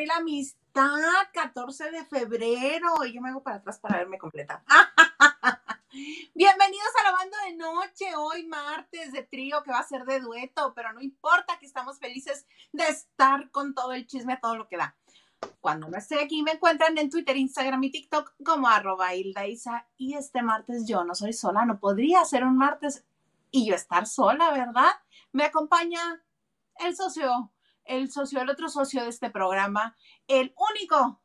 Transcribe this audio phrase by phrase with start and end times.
[0.00, 3.04] y la Amistad, 14 de febrero.
[3.04, 4.64] Y yo me hago para atrás para verme completa.
[6.34, 10.20] Bienvenidos a la banda de noche, hoy martes de trío que va a ser de
[10.20, 14.68] dueto, pero no importa que estamos felices de estar con todo el chisme, todo lo
[14.68, 14.96] que da.
[15.60, 19.86] Cuando no esté aquí, me encuentran en Twitter, Instagram y TikTok como arroba Hilda Isa.
[19.98, 23.04] Y este martes yo no soy sola, no podría ser un martes
[23.50, 24.92] y yo estar sola, ¿verdad?
[25.32, 26.22] Me acompaña
[26.76, 27.50] el socio
[27.90, 29.96] el socio, el otro socio de este programa,
[30.28, 31.20] el único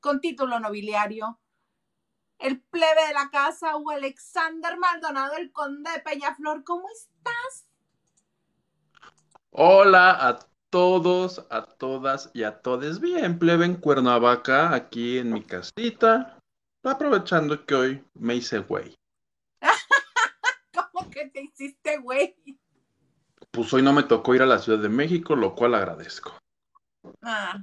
[0.00, 1.38] con título nobiliario,
[2.38, 6.64] el plebe de la casa, o Alexander Maldonado, el conde de Peñaflor.
[6.64, 7.68] ¿Cómo estás?
[9.50, 10.38] Hola a
[10.70, 12.98] todos, a todas y a todes.
[12.98, 16.38] Bien, plebe en Cuernavaca, aquí en mi casita,
[16.82, 18.94] aprovechando que hoy me hice güey.
[20.74, 22.61] ¿Cómo que te hiciste güey?
[23.52, 26.36] Pues hoy no me tocó ir a la Ciudad de México, lo cual agradezco.
[27.20, 27.62] Ah,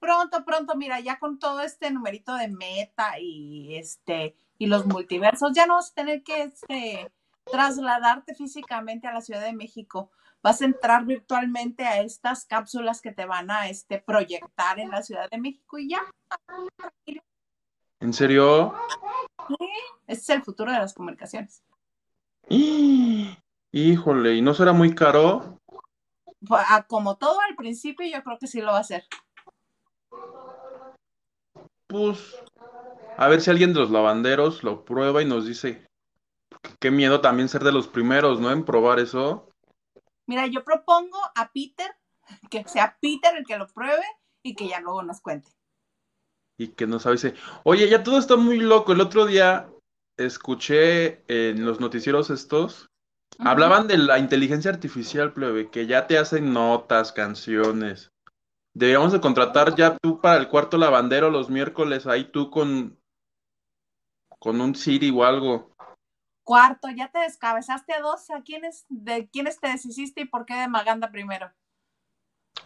[0.00, 5.52] pronto, pronto, mira, ya con todo este numerito de meta y este y los multiversos,
[5.52, 7.12] ya no vas a tener que este,
[7.44, 10.10] trasladarte físicamente a la Ciudad de México.
[10.42, 15.02] Vas a entrar virtualmente a estas cápsulas que te van a este, proyectar en la
[15.02, 16.00] Ciudad de México y ya.
[18.00, 18.74] ¿En serio?
[19.48, 19.56] Sí,
[20.06, 21.62] ese es el futuro de las comunicaciones.
[23.72, 25.58] Híjole, ¿y no será muy caro?
[26.46, 29.04] Pues, como todo al principio, yo creo que sí lo va a hacer.
[31.86, 32.36] Pues,
[33.16, 35.86] a ver si alguien de los lavanderos lo prueba y nos dice
[36.80, 38.50] qué miedo también ser de los primeros, ¿no?
[38.50, 39.50] En probar eso.
[40.26, 41.90] Mira, yo propongo a Peter,
[42.50, 44.04] que sea Peter el que lo pruebe
[44.42, 45.50] y que ya luego nos cuente.
[46.58, 47.34] Y que nos avise.
[47.64, 48.92] Oye, ya todo está muy loco.
[48.92, 49.70] El otro día
[50.16, 52.88] escuché en los noticieros estos
[53.38, 58.12] Hablaban de la inteligencia artificial, plebe, que ya te hacen notas, canciones.
[58.74, 62.98] Deberíamos de contratar ya tú para el cuarto lavandero los miércoles, ahí tú con,
[64.38, 65.74] con un Siri o algo.
[66.42, 68.30] Cuarto, ya te descabezaste a dos.
[68.30, 71.52] ¿A quiénes, de quiénes te deshiciste y por qué de Maganda primero?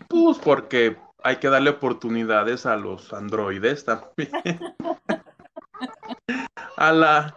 [0.09, 4.31] Pues porque hay que darle oportunidades a los androides también.
[6.77, 7.37] a la,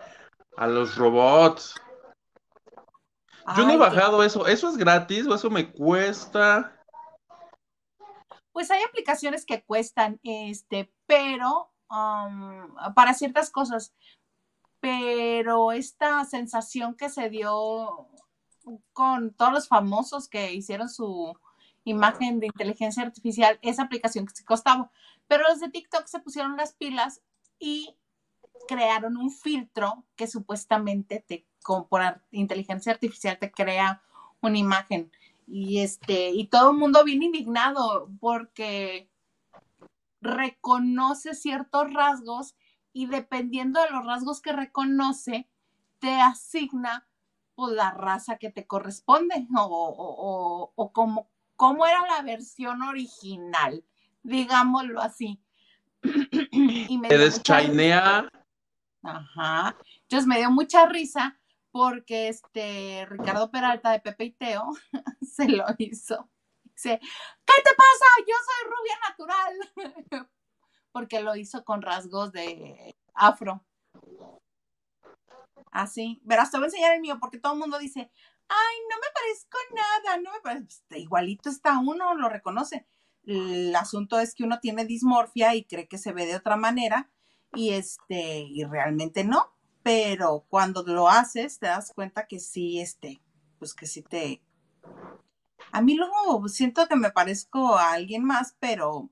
[0.58, 1.76] a los robots.
[3.56, 4.48] Yo no he bajado eso.
[4.48, 6.76] ¿Eso es gratis o eso me cuesta?
[8.52, 13.94] Pues hay aplicaciones que cuestan, este, pero um, para ciertas cosas.
[14.80, 18.08] Pero esta sensación que se dio
[18.94, 21.38] con todos los famosos que hicieron su
[21.84, 24.92] imagen de inteligencia artificial, esa aplicación que se costaba.
[25.28, 27.22] Pero los de TikTok se pusieron las pilas
[27.60, 27.96] y
[28.68, 34.04] crearon un filtro que supuestamente te como por inteligencia artificial te crea
[34.40, 35.12] una imagen.
[35.48, 39.10] Y este, y todo el mundo viene indignado porque
[40.22, 42.56] reconoce ciertos rasgos
[42.94, 45.50] y dependiendo de los rasgos que reconoce,
[45.98, 47.08] te asigna
[47.56, 53.84] pues, la raza que te corresponde o, o, como, cómo era la versión original,
[54.22, 55.42] digámoslo así.
[56.52, 58.30] y me te deschinea.
[59.02, 59.76] Ajá.
[60.04, 61.40] Entonces me dio mucha risa
[61.76, 64.64] porque este Ricardo Peralta de Pepe y Teo
[65.22, 66.30] se lo hizo.
[66.64, 68.06] Dice, ¿qué te pasa?
[68.26, 70.30] Yo soy rubia natural.
[70.94, 73.66] porque lo hizo con rasgos de afro.
[75.70, 76.22] Así.
[76.24, 78.10] Verás, te voy a enseñar el mío porque todo el mundo dice,
[78.48, 80.86] ay, no me parezco nada, no me parezco.
[80.88, 82.88] Pues, igualito está uno, lo reconoce.
[83.24, 87.12] El asunto es que uno tiene dismorfia y cree que se ve de otra manera
[87.54, 89.55] y este, y realmente no
[89.86, 93.22] pero cuando lo haces te das cuenta que sí, este,
[93.60, 94.42] pues que sí te...
[95.72, 99.12] A mí luego siento que me parezco a alguien más, pero,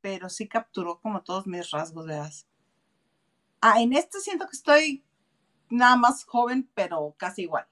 [0.00, 2.30] pero sí capturó como todos mis rasgos, ¿verdad?
[3.60, 5.04] Ah, en este siento que estoy
[5.70, 7.66] nada más joven, pero casi igual.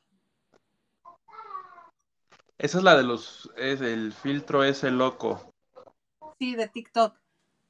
[2.58, 5.54] Esa es la de los, es el filtro ese loco.
[6.40, 7.16] Sí, de TikTok.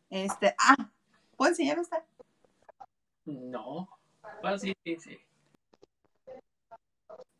[0.08, 0.90] Este, ah,
[1.36, 1.98] ¿puedo enseñar usted?
[3.26, 3.95] No.
[4.42, 5.18] Ah, sí, sí, sí.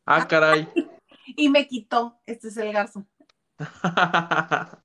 [0.05, 0.69] Ah, caray.
[1.37, 2.19] y me quitó.
[2.27, 3.07] Este es el garzo.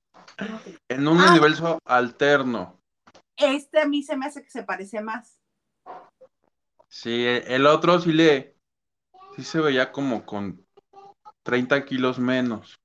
[0.88, 1.30] en un ah.
[1.30, 2.80] universo alterno.
[3.36, 5.38] Este a mí se me hace que se parece más.
[6.88, 8.56] Sí, el otro sí le.
[9.36, 10.66] Sí se veía como con
[11.42, 12.78] 30 kilos menos.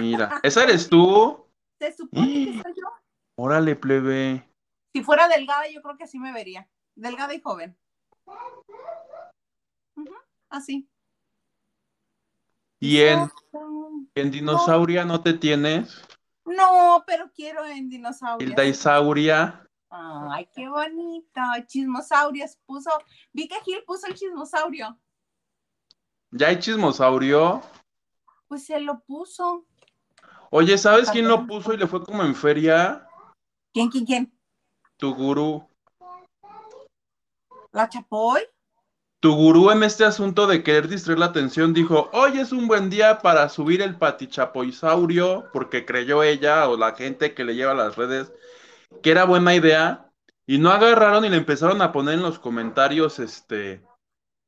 [0.00, 1.46] Mira, ¿esa eres tú?
[1.78, 2.88] Se supone que soy yo.
[3.36, 4.48] Órale, plebe.
[4.92, 6.68] Si fuera delgada, yo creo que así me vería.
[6.96, 7.78] Delgada y joven.
[10.48, 10.88] Así.
[12.80, 13.30] ¿Y en,
[14.14, 16.00] en dinosauria no te tienes?
[16.44, 18.48] No, pero quiero en dinosaurio.
[18.48, 19.68] Hilda Isauria.
[19.90, 21.40] Ay, qué bonito.
[21.66, 22.90] Chismosaurios puso.
[23.32, 24.98] Vi que Gil puso el chismosaurio.
[26.30, 27.62] ¿Ya hay chismosaurio?
[28.46, 29.66] Pues se lo puso.
[30.50, 33.06] Oye, ¿sabes quién lo puso y le fue como en feria?
[33.72, 34.38] ¿Quién, quién, quién?
[34.96, 35.67] Tu gurú.
[37.72, 38.42] ¿La Chapoy?
[39.20, 42.88] Tu gurú en este asunto de querer distraer la atención dijo, hoy es un buen
[42.88, 47.76] día para subir el patichapoisaurio, porque creyó ella o la gente que le lleva a
[47.76, 48.32] las redes
[49.02, 50.10] que era buena idea,
[50.46, 53.82] y no agarraron y le empezaron a poner en los comentarios, este,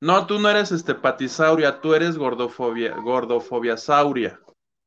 [0.01, 4.41] no, tú no eres este patisauria, tú eres gordofobia, gordofobiasauria.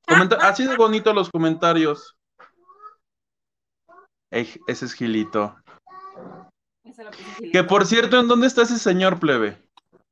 [0.07, 2.17] Comenta así de bonito los comentarios.
[4.31, 5.55] ese es Gilito.
[7.51, 9.57] Que por cierto, ¿en dónde está ese señor plebe?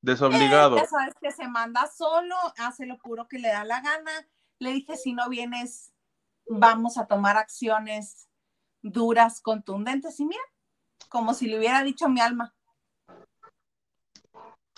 [0.01, 0.77] Desobligado.
[0.77, 4.11] ya sabes que se manda solo, hace lo puro que le da la gana.
[4.57, 5.93] Le dije, si no vienes,
[6.47, 8.27] vamos a tomar acciones
[8.81, 10.19] duras, contundentes.
[10.19, 10.41] Y mira,
[11.09, 12.55] como si le hubiera dicho mi alma.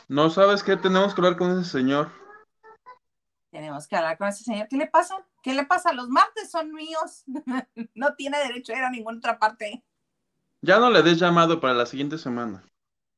[0.08, 2.12] No sabes qué tenemos que hablar con ese señor.
[3.52, 4.68] Tenemos que hablar con ese señor.
[4.68, 5.26] ¿Qué le pasa?
[5.42, 5.94] ¿Qué le pasa?
[5.94, 7.24] Los martes son míos.
[7.94, 9.86] no tiene derecho a ir a ninguna otra parte.
[10.66, 12.64] Ya no le des llamado para la siguiente semana.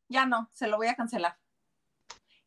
[0.09, 1.37] Ya no, se lo voy a cancelar.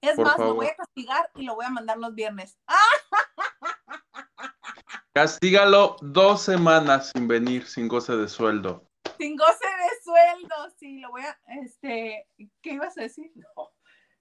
[0.00, 2.58] Es más, lo voy a castigar y lo voy a mandar los viernes.
[5.12, 8.90] Castígalo dos semanas sin venir, sin goce de sueldo.
[9.18, 12.26] Sin goce de sueldo, sí, lo voy a, este,
[12.60, 13.30] ¿qué ibas a decir?
[13.56, 13.70] No,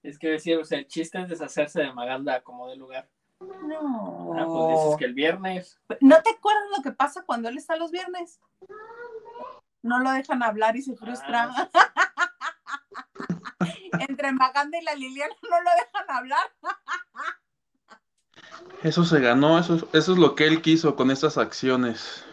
[0.04, 3.10] es que decir, o sea, el chiste es deshacerse de Maganda como de lugar.
[3.40, 4.32] No.
[4.36, 5.80] Ah, pues dices que el viernes.
[6.00, 8.38] ¿No te acuerdas lo que pasa cuando él está los viernes?
[9.82, 11.50] No lo dejan hablar y se frustra.
[11.54, 11.70] Ah,
[14.08, 16.52] Entre Maganda y la Liliana no lo dejan hablar.
[18.82, 22.24] Eso se ganó, eso, eso es lo que él quiso con estas acciones.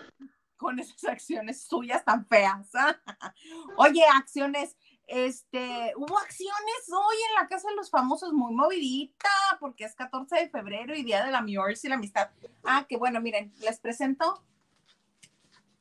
[0.57, 2.69] Con esas acciones suyas tan feas.
[3.77, 4.77] Oye, acciones,
[5.07, 10.35] este, hubo acciones hoy en la Casa de los Famosos muy movidita, porque es 14
[10.35, 12.29] de febrero y Día de la Amor y la Amistad.
[12.63, 14.43] Ah, que bueno, miren, les presento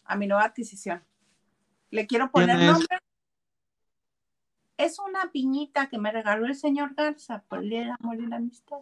[0.04, 1.04] a mi nueva adquisición.
[1.90, 2.98] Le quiero poner nombre.
[4.76, 8.36] Es una piñita que me regaló el señor Garza por el Día Amor y la
[8.36, 8.80] Amistad.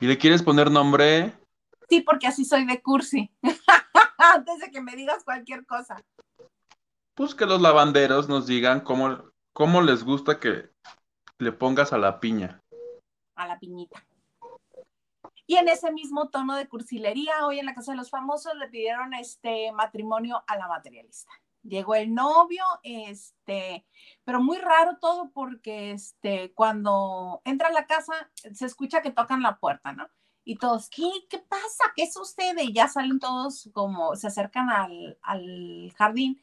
[0.00, 1.32] ¿Y le quieres poner nombre?
[1.88, 3.30] Sí, porque así soy de cursi.
[4.18, 6.02] Antes de que me digas cualquier cosa.
[7.14, 10.70] Pues que los lavanderos nos digan cómo, cómo les gusta que
[11.38, 12.60] le pongas a la piña.
[13.36, 14.04] A la piñita.
[15.46, 18.68] Y en ese mismo tono de cursilería, hoy en la Casa de los Famosos le
[18.68, 21.30] pidieron este matrimonio a la materialista.
[21.62, 23.86] Llegó el novio, este,
[24.24, 29.42] pero muy raro todo porque este, cuando entra a la casa se escucha que tocan
[29.42, 30.08] la puerta, ¿no?
[30.44, 31.84] Y todos, ¿qué, qué pasa?
[31.96, 32.64] ¿Qué sucede?
[32.64, 36.38] Y ya salen todos como, se acercan al, al jardín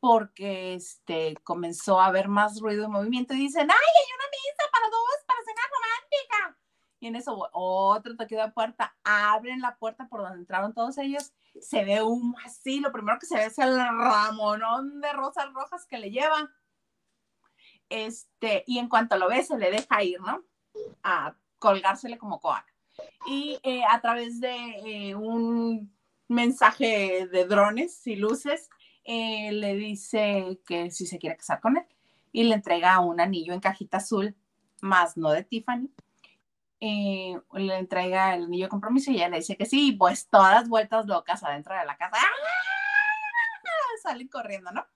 [0.00, 4.70] porque este, comenzó a haber más ruido y movimiento y dicen, ¡ay, hay una misa
[4.72, 6.66] para dos, para cenar romántica!
[7.06, 11.84] En eso otro toque de puerta, abren la puerta por donde entraron todos ellos se
[11.84, 15.98] ve un así, lo primero que se ve es el ramonón de rosas rojas que
[15.98, 16.50] le lleva.
[17.88, 20.42] Este, y en cuanto lo ve, se le deja ir, ¿no?
[21.02, 22.64] A colgársele como coac.
[23.26, 25.94] Y eh, a través de eh, un
[26.28, 28.68] mensaje de drones y luces,
[29.04, 31.84] eh, le dice que si se quiere casar con él.
[32.32, 34.36] Y le entrega un anillo en cajita azul,
[34.82, 35.88] más no de Tiffany,
[36.80, 40.68] eh, le entrega el anillo de compromiso y ella le dice que sí, pues todas
[40.68, 42.16] vueltas locas adentro de la casa.
[44.02, 44.86] Salen corriendo, ¿no?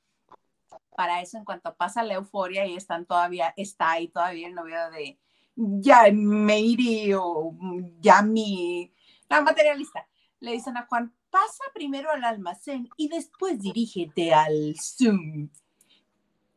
[0.94, 4.90] Para eso, en cuanto pasa la euforia y están todavía, está ahí todavía el novio
[4.90, 5.18] de
[5.56, 7.56] Yameiri o
[8.00, 8.92] Yami,
[9.28, 10.06] la materialista.
[10.40, 15.48] Le dicen a Juan, pasa primero al almacén y después dirígete al Zoom.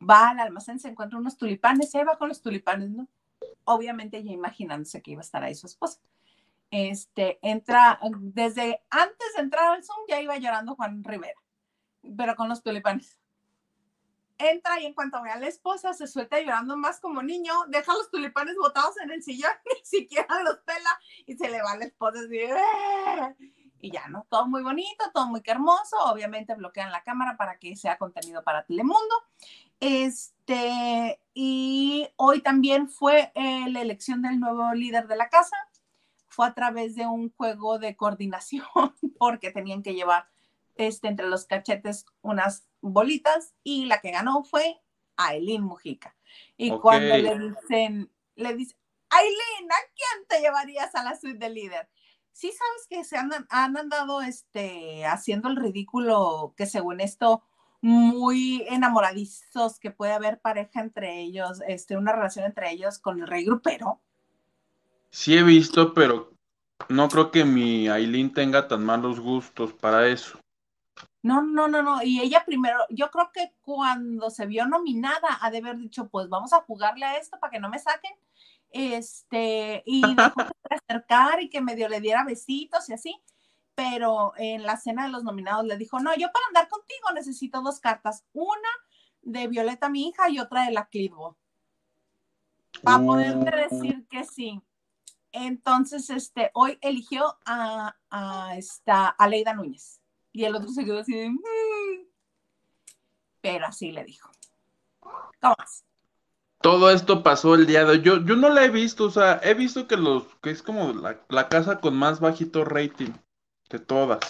[0.01, 3.07] Va al almacén, se encuentra unos tulipanes, se va con los tulipanes, ¿no?
[3.65, 5.99] Obviamente ya imaginándose que iba a estar ahí su esposa.
[6.71, 11.39] Este, entra, desde antes de entrar al Zoom ya iba llorando Juan Rivera,
[12.17, 13.19] pero con los tulipanes.
[14.39, 17.93] Entra y en cuanto ve a la esposa se suelta llorando más como niño, deja
[17.93, 21.77] los tulipanes botados en el sillón, ni siquiera los pela y se le va a
[21.77, 22.19] la esposa
[22.57, 23.35] ¡Ah!".
[23.83, 24.25] Y ya, ¿no?
[24.29, 28.63] Todo muy bonito, todo muy hermoso, obviamente bloquean la cámara para que sea contenido para
[28.65, 29.13] Telemundo.
[29.81, 35.57] Este, y hoy también fue eh, la elección del nuevo líder de la casa.
[36.29, 38.63] Fue a través de un juego de coordinación,
[39.19, 40.29] porque tenían que llevar
[40.75, 44.79] este, entre los cachetes unas bolitas y la que ganó fue
[45.17, 46.15] Aileen Mujica.
[46.55, 48.77] Y cuando le dicen, le dice,
[49.09, 51.89] Aileen, ¿a quién te llevarías a la suite de líder?
[52.33, 57.43] Sí sabes que se han, han andado este, haciendo el ridículo que según esto
[57.81, 63.27] muy enamoradizos que puede haber pareja entre ellos, este, una relación entre ellos con el
[63.27, 64.01] rey grupero.
[65.09, 66.33] Sí he visto, pero
[66.89, 70.39] no creo que mi Aileen tenga tan malos gustos para eso.
[71.21, 72.01] No, no, no, no.
[72.03, 76.29] Y ella primero, yo creo que cuando se vio nominada, ha de haber dicho, pues
[76.29, 78.13] vamos a jugarle a esto para que no me saquen.
[78.75, 83.21] Este, y dejó de acercar y que medio le diera besitos y así.
[83.75, 87.61] Pero en la cena de los nominados le dijo, no, yo para andar contigo necesito
[87.61, 88.25] dos cartas.
[88.33, 88.69] Una
[89.21, 91.37] de Violeta, mi hija, y otra de la Clitbo.
[92.83, 93.69] Para poderte Uh.
[93.69, 94.61] decir que sí.
[95.31, 100.01] Entonces, este, hoy eligió a, a esta, a Leida Núñez.
[100.31, 101.39] Y el otro se quedó así de, "Mm".
[103.41, 104.29] pero así le dijo.
[104.99, 105.83] ¿Cómo es?
[106.63, 108.01] Todo esto pasó el día de hoy.
[108.03, 110.93] Yo, yo no la he visto, o sea, he visto que los, que es como
[110.93, 113.11] la, la casa con más bajito rating
[113.69, 114.21] de todas.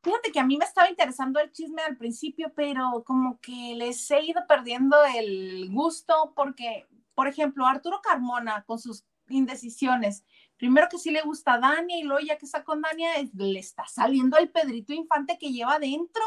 [0.00, 4.08] Fíjate que a mí me estaba interesando el chisme al principio, pero como que les
[4.12, 6.86] he ido perdiendo el gusto porque,
[7.16, 10.24] por ejemplo, Arturo Carmona con sus indecisiones,
[10.58, 13.58] primero que sí le gusta a Dania y luego ya que está con Dania, le
[13.58, 16.22] está saliendo el Pedrito Infante que lleva dentro.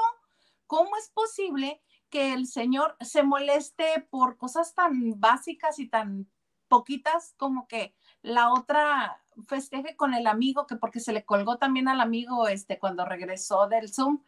[0.68, 1.82] ¿Cómo es posible
[2.12, 6.30] que el señor se moleste por cosas tan básicas y tan
[6.68, 11.88] poquitas como que la otra festeje con el amigo, que porque se le colgó también
[11.88, 14.22] al amigo este cuando regresó del Zoom.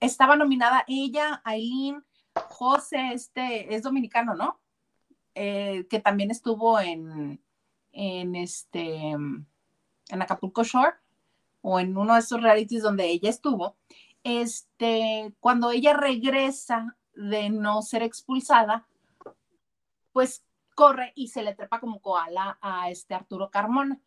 [0.00, 4.60] Estaba nominada ella, Aileen, José, este es dominicano, ¿no?
[5.34, 7.40] Eh, que también estuvo en,
[7.92, 9.16] en este
[10.08, 10.94] en Acapulco Shore
[11.62, 13.76] o en uno de esos realities donde ella estuvo.
[14.24, 18.88] Este, cuando ella regresa de no ser expulsada,
[20.12, 24.00] pues corre y se le trepa como koala a este Arturo Carmona.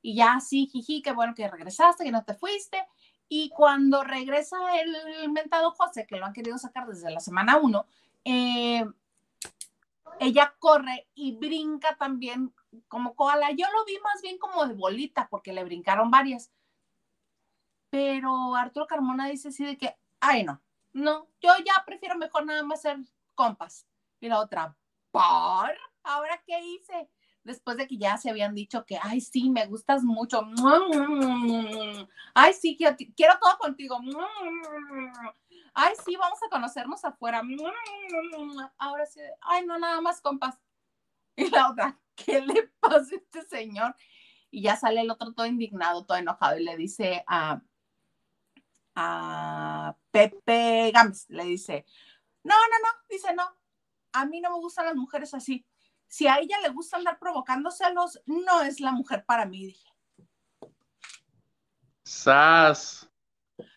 [0.00, 2.86] Y ya así, jiji, qué bueno que regresaste, que no te fuiste.
[3.28, 7.86] Y cuando regresa el mentado José, que lo han querido sacar desde la semana uno,
[8.24, 8.86] eh,
[10.20, 12.54] ella corre y brinca también
[12.88, 13.50] como koala.
[13.50, 16.50] Yo lo vi más bien como de bolita, porque le brincaron varias.
[17.90, 20.60] Pero Arturo Carmona dice así de que, ay, no,
[20.92, 22.98] no, yo ya prefiero mejor nada más ser
[23.34, 23.86] compas.
[24.20, 24.76] Y la otra,
[25.10, 25.72] ¿por?
[26.02, 27.08] ¿Ahora qué hice?
[27.44, 30.42] Después de que ya se habían dicho que, ay, sí, me gustas mucho.
[32.34, 33.98] Ay, sí, quiero, quiero todo contigo.
[35.72, 37.42] Ay, sí, vamos a conocernos afuera.
[38.76, 40.58] Ahora sí, ay, no, nada más compas.
[41.36, 43.94] Y la otra, ¿qué le pasa a este señor?
[44.50, 47.62] Y ya sale el otro todo indignado, todo enojado y le dice a,
[49.00, 51.86] a Pepe Gámez, le dice,
[52.42, 53.44] no, no, no, dice, no,
[54.12, 55.64] a mí no me gustan las mujeres así.
[56.08, 59.88] Si a ella le gusta andar provocando celos, no es la mujer para mí, dije.
[62.02, 63.08] ¡Sas!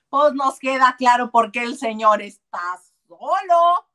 [0.09, 3.89] Pues nos queda claro por qué el señor está solo.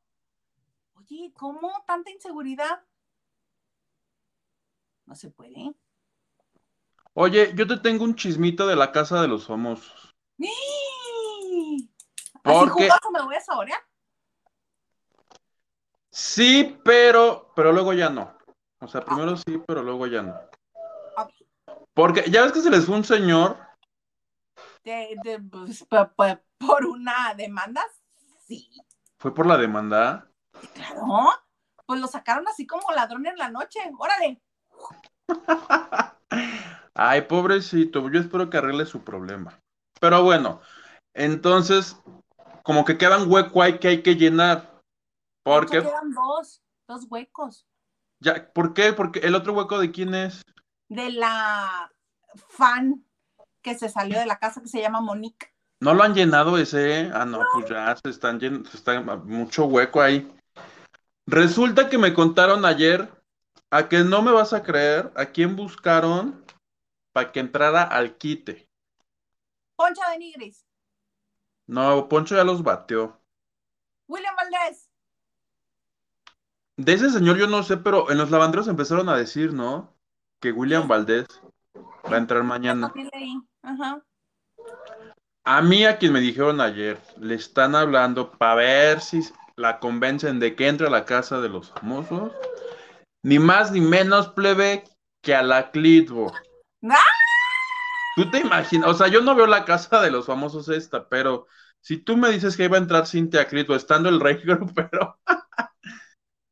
[0.93, 2.85] Oye, ¿cómo tanta inseguridad?
[5.05, 5.73] No se puede.
[7.13, 10.15] Oye, yo te tengo un chismito de la casa de los famosos.
[11.57, 13.79] ¡Así Porque- jugoso me voy a saborear?
[16.11, 18.35] Sí, pero, pero luego ya no.
[18.79, 20.39] O sea, primero sí, pero luego ya no.
[21.93, 23.57] Porque ya ves que se les fue un señor.
[24.83, 27.83] De- de- pues, po- po- por una demanda,
[28.47, 28.69] sí,
[29.19, 30.29] Fue por la demanda.
[30.73, 31.03] claro.
[31.85, 33.79] Pues lo sacaron así como ladrón en la noche.
[33.97, 34.41] Órale.
[36.93, 39.59] Ay, pobrecito, yo espero que arregle su problema.
[39.99, 40.61] Pero bueno,
[41.17, 41.97] entonces,
[42.63, 44.81] como que queda un hueco ahí que hay que llenar.
[45.43, 47.65] Porque, quedan dos, dos huecos.
[48.19, 48.93] ya, ¿por qué?
[48.93, 50.41] Porque el otro hueco de quién es.
[50.89, 51.91] De la
[52.49, 53.03] fan
[53.61, 55.53] que se salió de la casa que se llama Monique.
[55.79, 57.11] ¿No lo han llenado ese?
[57.13, 60.31] Ah, no, pues ya se están llenando, está mucho hueco ahí.
[61.25, 63.11] Resulta que me contaron ayer,
[63.71, 66.45] a que no me vas a creer, a quién buscaron
[67.13, 68.69] para que entrara al quite.
[69.75, 70.66] Poncha de Nigris.
[71.67, 73.19] No, Poncho ya los bateó.
[74.07, 74.89] William Valdés.
[76.77, 79.93] De ese señor yo no sé, pero en los lavanderos empezaron a decir, ¿no?
[80.39, 81.27] Que William Valdés
[82.09, 82.93] va a entrar mañana.
[83.63, 84.01] Ajá.
[85.43, 89.21] A mí, a quien me dijeron ayer, le están hablando para ver si
[89.55, 92.31] la convencen de que entre a la casa de los famosos.
[93.23, 94.83] Ni más ni menos, plebe,
[95.21, 96.31] que a la Clitbo.
[96.89, 97.16] ¡Ah!
[98.17, 98.89] ¿Tú te imaginas?
[98.89, 101.45] O sea, yo no veo la casa de los famosos esta, pero
[101.81, 104.41] si tú me dices que iba a entrar Cintia Clitbo estando el rey
[104.75, 105.19] pero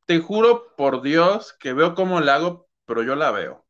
[0.06, 3.66] te juro por Dios que veo cómo le hago, pero yo la veo.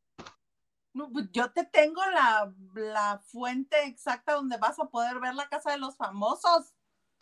[0.92, 5.72] Pues yo te tengo la, la fuente exacta donde vas a poder ver la casa
[5.72, 6.74] de los famosos.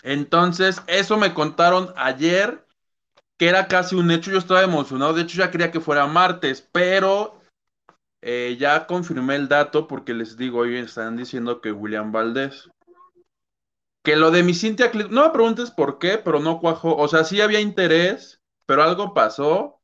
[0.01, 2.65] Entonces, eso me contaron ayer,
[3.38, 4.32] que era casi un hecho.
[4.32, 5.13] Yo estaba emocionado.
[5.13, 7.42] De hecho, ya quería que fuera martes, pero
[8.25, 12.70] eh, ya confirmé el dato porque les digo, hoy están diciendo que William Valdés.
[14.01, 16.96] Que lo de mi Cintia no me preguntes por qué, pero no cuajó.
[16.96, 19.82] O sea, sí había interés, pero algo pasó.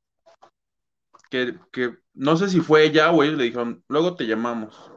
[1.29, 4.91] Que, que no sé si fue ella o ellos le dijeron, luego te llamamos.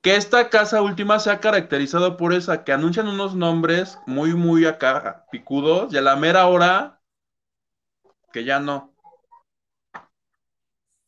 [0.00, 4.64] Que esta casa última se ha caracterizado por esa, que anuncian unos nombres muy, muy
[4.64, 7.00] acá picudos y a la mera hora
[8.32, 8.95] que ya no.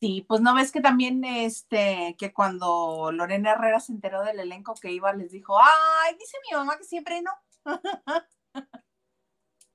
[0.00, 4.74] Sí, pues no ves que también, este, que cuando Lorena Herrera se enteró del elenco
[4.74, 7.32] que iba, les dijo, ay, dice mi mamá que siempre no.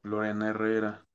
[0.01, 1.05] Lorena Herrera.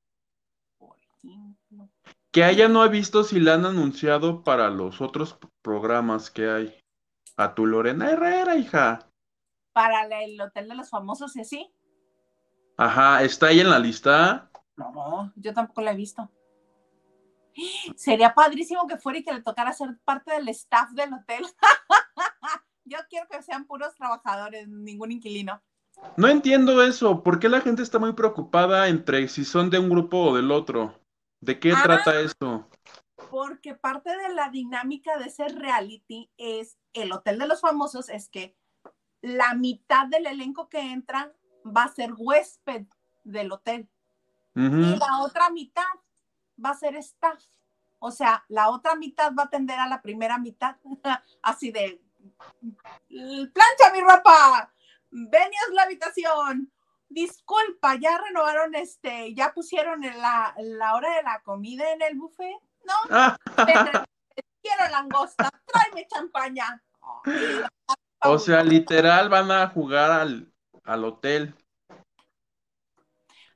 [0.76, 1.88] Por ejemplo.
[2.30, 6.84] Que ella no ha visto si la han anunciado para los otros programas que hay.
[7.38, 9.10] A tu Lorena Herrera, hija.
[9.72, 11.72] Para el Hotel de los Famosos y así.
[12.76, 14.50] Ajá, ¿está ahí en la lista?
[14.76, 16.30] No, yo tampoco la he visto.
[17.96, 21.44] Sería padrísimo que fuera y que le tocara ser parte del staff del hotel.
[22.84, 25.62] Yo quiero que sean puros trabajadores, ningún inquilino.
[26.16, 27.22] No entiendo eso.
[27.22, 30.50] ¿Por qué la gente está muy preocupada entre si son de un grupo o del
[30.50, 30.98] otro?
[31.40, 31.82] ¿De qué Ah.
[31.82, 32.68] trata eso?
[33.30, 38.28] Porque parte de la dinámica de ese reality es el Hotel de los Famosos, es
[38.28, 38.56] que
[39.20, 41.32] la mitad del elenco que entra
[41.64, 42.86] va a ser huésped
[43.24, 43.88] del hotel
[44.54, 45.82] y la otra mitad
[46.64, 47.42] va a ser staff.
[47.98, 50.76] O sea, la otra mitad va a atender a la primera mitad,
[51.42, 52.00] así de
[53.08, 54.72] plancha mi ropa,
[55.10, 56.72] venías la habitación.
[57.08, 62.58] Disculpa, ya renovaron este, ya pusieron la, la hora de la comida en el buffet.
[62.84, 62.94] No,
[64.62, 66.82] quiero langosta, tráeme champaña.
[68.22, 70.52] O sea, literal van a jugar al,
[70.84, 71.54] al hotel.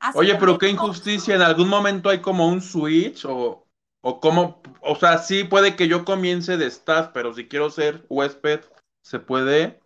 [0.02, 1.34] Así Oye, pero qué injusticia.
[1.34, 3.66] ¿En algún momento hay como un switch o,
[4.02, 4.60] o cómo?
[4.80, 8.60] O sea, sí puede que yo comience de staff, pero si quiero ser huésped,
[9.02, 9.80] ¿se puede?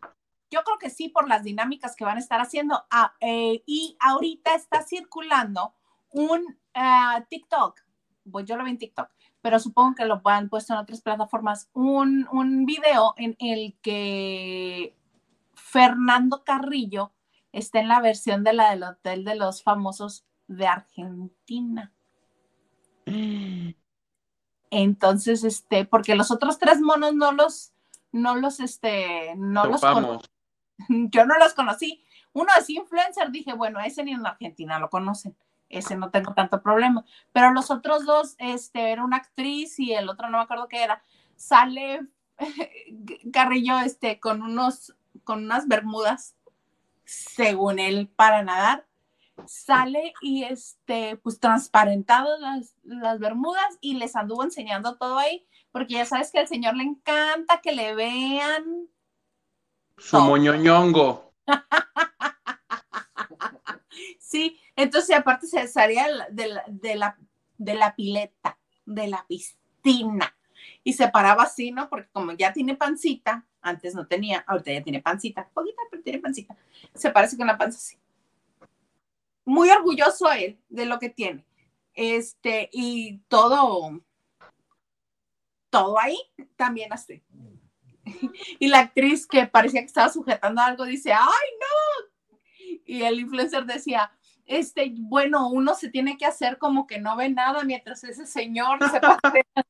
[0.50, 2.84] Yo creo que sí, por las dinámicas que van a estar haciendo.
[2.90, 5.74] Ah, eh, y ahorita está circulando
[6.10, 7.80] un ah, TikTok.
[8.30, 9.08] Pues yo lo vi en TikTok,
[9.40, 11.68] pero supongo que lo han puesto en otras plataformas.
[11.72, 14.96] Un, un video en el que
[15.54, 17.12] Fernando Carrillo
[17.58, 21.92] está en la versión de la del Hotel de los Famosos de Argentina.
[24.70, 27.72] Entonces, este, porque los otros tres monos no los,
[28.12, 29.80] no los, este, no los
[30.88, 32.04] yo no los conocí.
[32.34, 35.34] Uno es influencer, dije, bueno, ese ni en Argentina lo conocen,
[35.70, 37.06] ese no tengo tanto problema.
[37.32, 40.82] Pero los otros dos, este, era una actriz y el otro no me acuerdo qué
[40.82, 41.02] era.
[41.36, 42.06] Sale
[43.32, 46.35] Carrillo, este, con unos, con unas bermudas,
[47.06, 48.86] según él, para nadar.
[49.46, 55.94] Sale y este, pues transparentado las, las bermudas y les anduvo enseñando todo ahí, porque
[55.94, 58.88] ya sabes que al señor le encanta que le vean
[59.96, 61.32] Su moñoñongo.
[64.18, 67.16] Sí, entonces aparte se salía de la, de la,
[67.56, 70.36] de la pileta, de la piscina,
[70.82, 71.88] y se paraba así, ¿no?
[71.88, 76.20] Porque como ya tiene pancita, antes no tenía, ahorita ya tiene pancita, poquita, pero tiene
[76.20, 76.56] pancita,
[76.94, 77.96] se parece con la panza así.
[79.44, 81.44] Muy orgulloso él de lo que tiene.
[81.94, 84.00] Este, y todo,
[85.70, 86.18] todo ahí
[86.56, 87.22] también así.
[88.60, 92.78] Y la actriz que parecía que estaba sujetando algo dice, ¡ay, no!
[92.86, 94.12] Y el influencer decía,
[94.44, 98.78] este, bueno, uno se tiene que hacer como que no ve nada mientras ese señor
[98.90, 99.66] se pasea.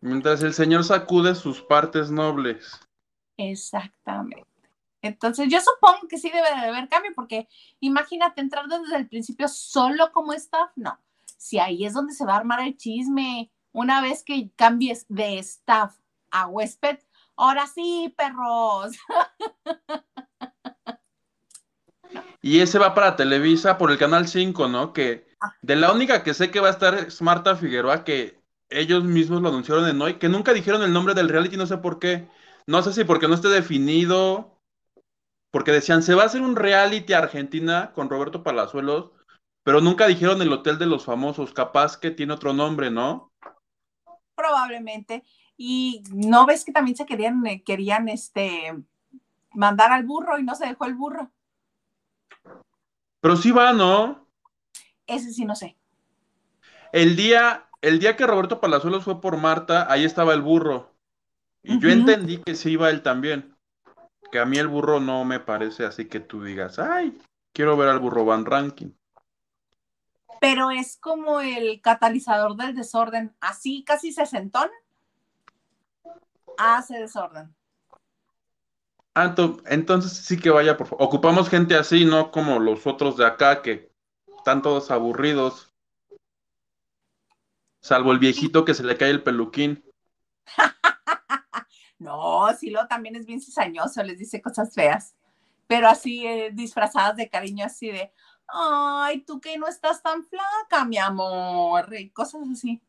[0.00, 2.80] Mientras el señor sacude sus partes nobles.
[3.36, 4.46] Exactamente.
[5.02, 7.48] Entonces, yo supongo que sí debe de haber cambio, porque
[7.80, 10.98] imagínate entrar desde el principio solo como staff, no.
[11.36, 15.38] Si ahí es donde se va a armar el chisme, una vez que cambies de
[15.38, 15.96] staff
[16.30, 16.98] a huésped,
[17.36, 18.96] ahora sí, perros.
[22.40, 24.92] Y ese va para Televisa por el canal 5, ¿no?
[24.92, 25.26] Que
[25.62, 29.42] de la única que sé que va a estar es Marta Figueroa, que ellos mismos
[29.42, 32.28] lo anunciaron en hoy, que nunca dijeron el nombre del reality, no sé por qué.
[32.66, 34.60] No sé si porque no esté definido,
[35.50, 39.12] porque decían, se va a hacer un reality Argentina con Roberto Palazuelos,
[39.62, 43.32] pero nunca dijeron el Hotel de los Famosos, capaz que tiene otro nombre, ¿no?
[44.34, 45.22] Probablemente.
[45.56, 48.74] Y no ves que también se querían, eh, querían este
[49.54, 51.30] mandar al burro y no se dejó el burro.
[53.20, 54.26] Pero sí va, ¿no?
[55.06, 55.76] Ese sí no sé.
[56.92, 60.92] El día el día que Roberto Palazuelos fue por Marta, ahí estaba el burro.
[61.62, 63.56] Y yo entendí que sí iba él también.
[64.30, 67.20] Que a mí el burro no me parece así que tú digas, ay,
[67.52, 68.90] quiero ver al burro Van Ranking.
[70.40, 74.68] Pero es como el catalizador del desorden, así casi sesentón,
[76.58, 77.54] hace desorden.
[79.14, 81.06] Ah, ento- entonces sí que vaya, por favor.
[81.06, 83.90] Ocupamos gente así, no como los otros de acá que
[84.36, 85.65] están todos aburridos.
[87.86, 89.84] Salvo el viejito que se le cae el peluquín.
[91.98, 95.16] No, Silo también es bien cizañoso, les dice cosas feas,
[95.66, 98.12] pero así eh, disfrazadas de cariño, así de,
[98.48, 102.82] ay, tú que no estás tan flaca, mi amor, y cosas así.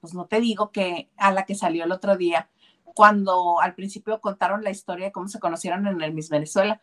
[0.00, 2.48] Pues no te digo que a la que salió el otro día,
[2.82, 6.80] cuando al principio contaron la historia de cómo se conocieron en el Miss Venezuela,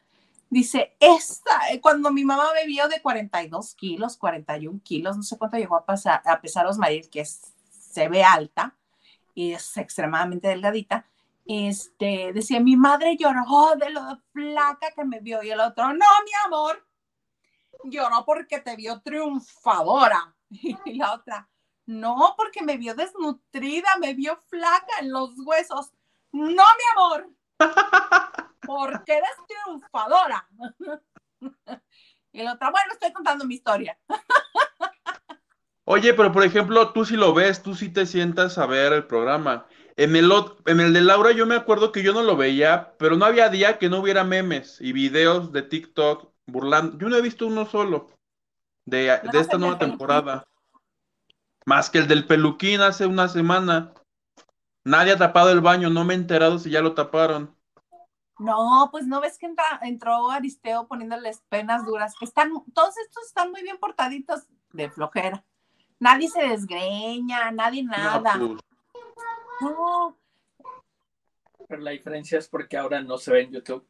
[0.49, 5.57] dice, esta, eh, cuando mi mamá bebió de 42 kilos, 41 kilos, no sé cuánto
[5.57, 8.75] llegó a, pasar, a pesar Osmarir, que se ve alta,
[9.33, 11.05] y es extremadamente delgadita,
[11.45, 14.01] este, decía, mi madre lloró de lo
[14.33, 16.85] flaca que me vio, y el otro, no, mi amor,
[17.83, 21.49] lloró porque te vio triunfadora, y la otra,
[21.85, 25.91] no, porque me vio desnutrida, me vio flaca en los huesos,
[26.31, 27.29] no, mi amor,
[28.65, 30.47] porque eres triunfadora.
[32.31, 33.97] Y la otra, bueno, estoy contando mi historia.
[35.85, 39.05] Oye, pero por ejemplo, tú si lo ves, tú sí te sientas a ver el
[39.05, 39.67] programa.
[39.95, 40.29] En el,
[40.65, 43.49] en el de Laura yo me acuerdo que yo no lo veía, pero no había
[43.49, 46.97] día que no hubiera memes y videos de TikTok burlando.
[46.97, 48.07] Yo no he visto uno solo
[48.85, 50.45] de, No, de esta el nueva temporada.
[51.65, 53.93] Más que el del peluquín hace una semana.
[54.83, 57.55] Nadie ha tapado el baño, no me he enterado si ya lo taparon.
[58.37, 62.13] No, pues no ves que entra- entró Aristeo poniéndoles penas duras.
[62.21, 64.43] Están, todos estos están muy bien portaditos
[64.73, 65.43] de flojera.
[65.99, 68.35] Nadie se desgreña, nadie No, nada.
[68.37, 68.61] pues,
[69.61, 70.17] No,
[71.67, 73.87] Pero la diferencia es porque ahora no se ve en YouTube.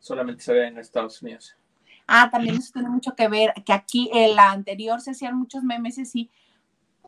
[0.00, 1.56] Solamente se ve en Estados Unidos.
[2.06, 5.62] Ah, también eso tiene mucho que ver, que aquí en la anterior se hacían muchos
[5.62, 6.30] memes y sí,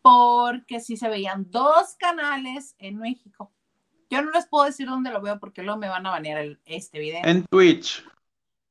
[0.01, 3.51] porque sí se veían dos canales en México.
[4.13, 6.61] Yo no les puedo decir dónde lo veo porque luego me van a banear el-
[6.67, 7.23] este video.
[7.25, 8.07] en Twitch.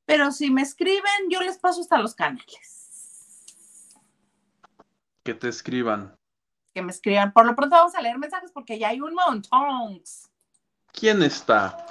[0.05, 3.95] Pero si me escriben, yo les paso hasta los canales.
[5.23, 6.15] Que te escriban.
[6.75, 7.33] Que me escriban.
[7.33, 10.03] Por lo pronto vamos a leer mensajes porque ya hay un montón.
[10.91, 11.87] ¿Quién está?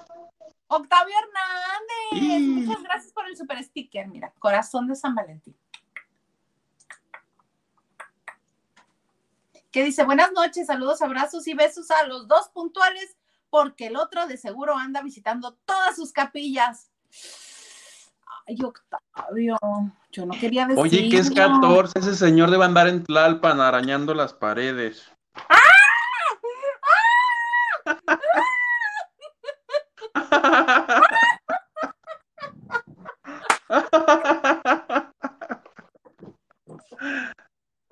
[0.69, 4.07] Octavio Hernández, Y- muchas gracias por el super sticker.
[4.07, 5.57] Mira, corazón de San Valentín.
[9.73, 13.17] Que dice, buenas noches, saludos, abrazos y besos a los dos puntuales,
[13.51, 16.91] porque el otro de seguro anda visitando todas sus capillas.
[18.47, 19.59] Ay, Octavio,
[20.11, 20.83] yo no quería decirlo.
[20.83, 25.11] Oye, que es 14, ese señor debe andar en Tlalpan arañando las paredes.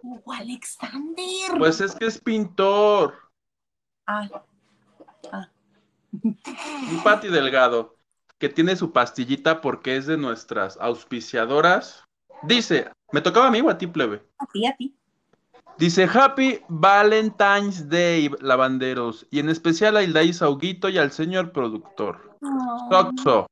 [0.02, 1.58] Hugo Alexander.
[1.58, 3.14] Pues es que es pintor.
[4.06, 4.28] Ah,
[6.22, 7.96] Un Pati Delgado,
[8.38, 12.04] que tiene su pastillita porque es de nuestras auspiciadoras.
[12.42, 14.22] Dice, ¿me tocaba a mí o a ti, plebe?
[14.38, 14.94] a ti, a ti.
[15.78, 22.36] Dice Happy Valentine's Day, lavanderos, y en especial a Hilda Sauguito y al señor productor.
[22.42, 22.88] Oh.
[22.90, 23.46] Toxo.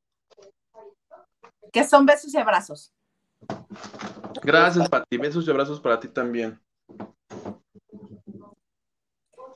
[1.73, 2.93] Que son besos y abrazos.
[4.43, 5.19] Gracias, Pati.
[5.19, 6.61] Besos y abrazos para ti también.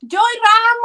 [0.03, 0.19] Joy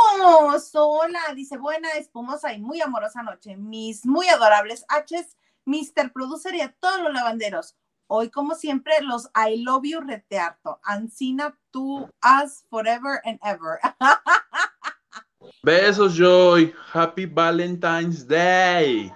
[0.05, 3.57] Ramos, hola, dice buena, espumosa y muy amorosa noche.
[3.57, 6.13] Mis muy adorables H's, Mr.
[6.13, 7.75] Producer y a todos los lavanderos.
[8.09, 10.81] Hoy, como siempre, los I love you retearto.
[10.85, 13.81] Ancina, tú, us, forever and ever.
[15.65, 16.75] Besos, Joy.
[16.93, 19.11] Happy Valentine's Day.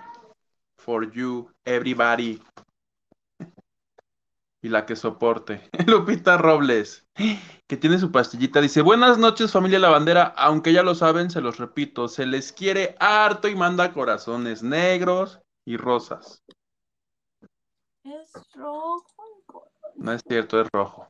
[0.78, 2.40] For you, everybody.
[4.62, 5.68] Y la que soporte.
[5.86, 7.06] Lupita Robles,
[7.66, 11.56] que tiene su pastillita, dice, buenas noches familia lavandera, aunque ya lo saben, se los
[11.58, 16.42] repito, se les quiere harto y manda corazones negros y rosas.
[18.04, 19.70] es rojo.
[19.94, 21.08] No es cierto, es rojo.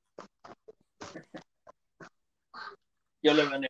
[3.23, 3.69] Yo le veo.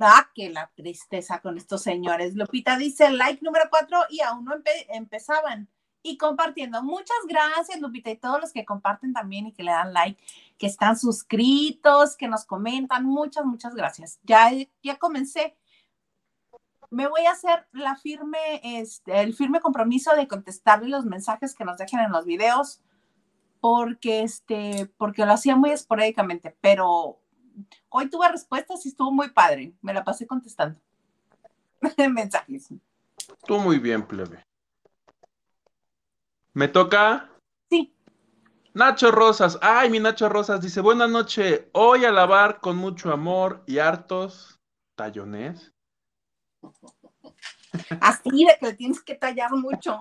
[0.00, 2.34] Ah, que la tristeza con estos señores.
[2.34, 5.68] Lupita dice like número cuatro y aún no empe- empezaban.
[6.06, 6.82] Y compartiendo.
[6.82, 10.22] Muchas gracias, Lupita, y todos los que comparten también y que le dan like,
[10.58, 13.06] que están suscritos, que nos comentan.
[13.06, 14.20] Muchas, muchas gracias.
[14.22, 14.50] Ya,
[14.82, 15.56] ya comencé.
[16.90, 21.64] Me voy a hacer la firme, este, el firme compromiso de contestarle los mensajes que
[21.64, 22.82] nos dejen en los videos
[23.60, 27.18] porque este, porque lo hacía muy esporádicamente, pero
[27.88, 29.72] hoy tuve respuestas y estuvo muy padre.
[29.80, 30.78] Me la pasé contestando
[32.10, 32.68] mensajes.
[33.46, 34.44] Tú muy bien, plebe.
[36.54, 37.28] ¿Me toca?
[37.68, 37.92] Sí.
[38.74, 39.58] Nacho Rosas.
[39.60, 41.64] Ay, mi Nacho Rosas dice, buenas noches.
[41.72, 44.60] Hoy a lavar con mucho amor y hartos
[44.94, 45.72] tallones.
[48.00, 50.00] Así de que le tienes que tallar mucho.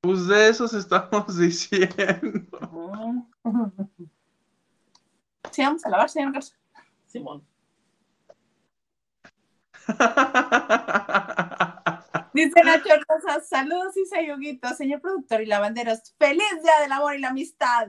[0.00, 2.50] Pues de esos estamos diciendo.
[5.52, 6.56] Sí, vamos a lavar, señor Garza.
[7.06, 7.46] Simón.
[12.34, 16.00] Dice Nacho Rosas, saludos y sayuguito, señor productor y lavanderos.
[16.18, 17.86] Feliz día del amor y la amistad.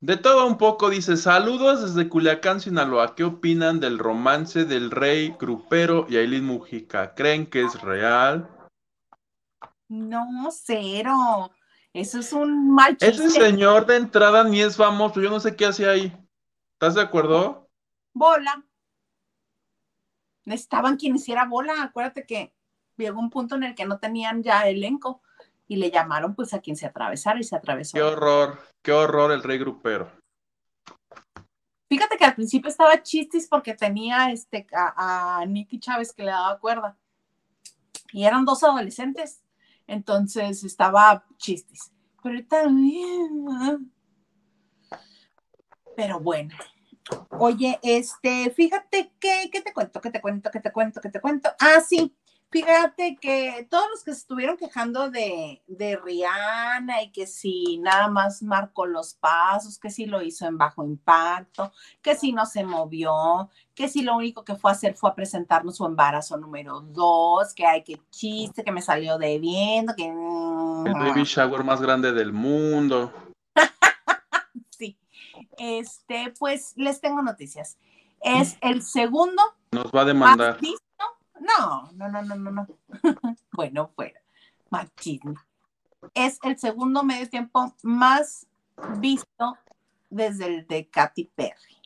[0.00, 3.14] De todo un poco dice, saludos desde Culiacán, Sinaloa.
[3.14, 7.14] ¿Qué opinan del romance del rey grupero y Aileen Mujica?
[7.14, 8.46] ¿Creen que es real?
[9.88, 11.50] No, cero.
[11.94, 13.24] Eso es un mal chiste.
[13.24, 16.14] Ese señor de entrada ni es famoso, yo no sé qué hace ahí.
[16.74, 17.70] ¿Estás de acuerdo?
[18.12, 18.67] Bola.
[20.48, 21.82] Necesitaban quien hiciera bola.
[21.82, 22.52] Acuérdate que
[22.96, 25.20] llegó un punto en el que no tenían ya elenco
[25.66, 27.96] y le llamaron pues a quien se atravesara y se atravesó.
[27.96, 30.10] Qué horror, qué horror el rey grupero.
[31.90, 36.30] Fíjate que al principio estaba chistis porque tenía este a, a Nicky Chávez que le
[36.30, 36.96] daba cuerda.
[38.12, 39.42] Y eran dos adolescentes.
[39.86, 41.92] Entonces estaba chistis.
[42.22, 43.92] Pero también.
[45.94, 46.54] Pero bueno.
[47.40, 50.00] Oye, este, fíjate que, ¿qué te cuento?
[50.00, 50.50] ¿Qué te cuento?
[50.50, 51.00] ¿Qué te cuento?
[51.00, 51.50] ¿Qué te cuento?
[51.60, 52.14] Ah, sí.
[52.50, 58.08] Fíjate que todos los que se estuvieron quejando de, de Rihanna y que si nada
[58.08, 61.70] más marcó los pasos, que si lo hizo en bajo impacto,
[62.00, 65.14] que si no se movió, que si lo único que fue a hacer fue a
[65.14, 70.06] presentarnos su embarazo número dos, que hay que chiste, que me salió debiendo, que...
[70.06, 73.12] El baby shower más grande del mundo.
[75.58, 77.78] Este, pues les tengo noticias.
[78.20, 79.42] Es el segundo.
[79.72, 80.52] Nos va a demandar.
[80.52, 80.84] más visto.
[81.40, 82.66] No, no, no, no, no, no.
[83.52, 84.20] bueno, fuera.
[84.70, 85.34] Machismo.
[86.14, 88.46] Es el segundo medio tiempo más
[88.98, 89.58] visto
[90.10, 91.76] desde el de Katy Perry.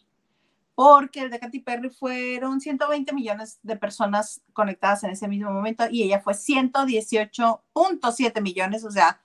[0.75, 5.85] Porque el de Katy Perry fueron 120 millones de personas conectadas en ese mismo momento
[5.91, 9.21] y ella fue 118.7 millones, o sea,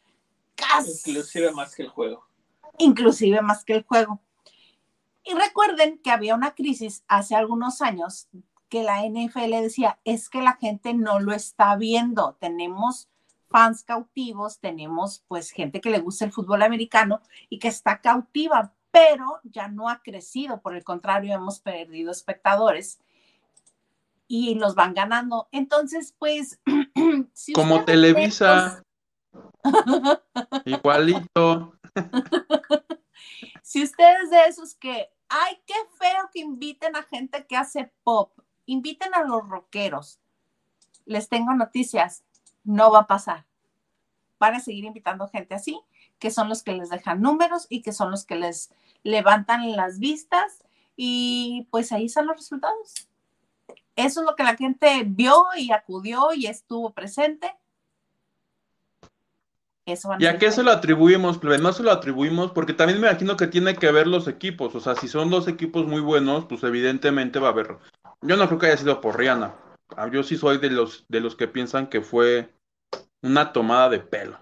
[0.55, 1.09] casi.
[1.09, 2.27] Inclusive más que el juego.
[2.77, 4.19] Inclusive más que el juego.
[5.27, 8.29] Y recuerden que había una crisis hace algunos años
[8.69, 12.37] que la NFL decía, es que la gente no lo está viendo.
[12.39, 13.09] Tenemos
[13.49, 18.73] fans cautivos, tenemos pues gente que le gusta el fútbol americano y que está cautiva,
[18.91, 22.99] pero ya no ha crecido, por el contrario, hemos perdido espectadores
[24.27, 25.47] y los van ganando.
[25.51, 26.59] Entonces, pues...
[27.33, 28.83] si Como Televisa.
[30.65, 31.73] Igualito.
[33.67, 38.31] si ustedes de esos que, ay, qué feo que inviten a gente que hace pop,
[38.65, 40.21] inviten a los rockeros.
[41.03, 42.23] Les tengo noticias,
[42.63, 43.45] no va a pasar.
[44.39, 45.81] Van a seguir invitando gente así,
[46.17, 48.71] que son los que les dejan números y que son los que les
[49.03, 50.63] levantan las vistas
[50.95, 53.09] y pues ahí están los resultados.
[53.97, 57.53] Eso es lo que la gente vio y acudió y estuvo presente.
[59.87, 63.37] Eso ¿Y a qué se lo atribuimos, No se lo atribuimos porque también me imagino
[63.37, 64.75] que tiene que ver los equipos.
[64.75, 67.77] O sea, si son dos equipos muy buenos, pues evidentemente va a haber
[68.21, 69.55] yo no creo que haya sido por Rihanna.
[69.95, 72.53] Ah, yo sí soy de los, de los que piensan que fue
[73.21, 74.37] una tomada de pelo.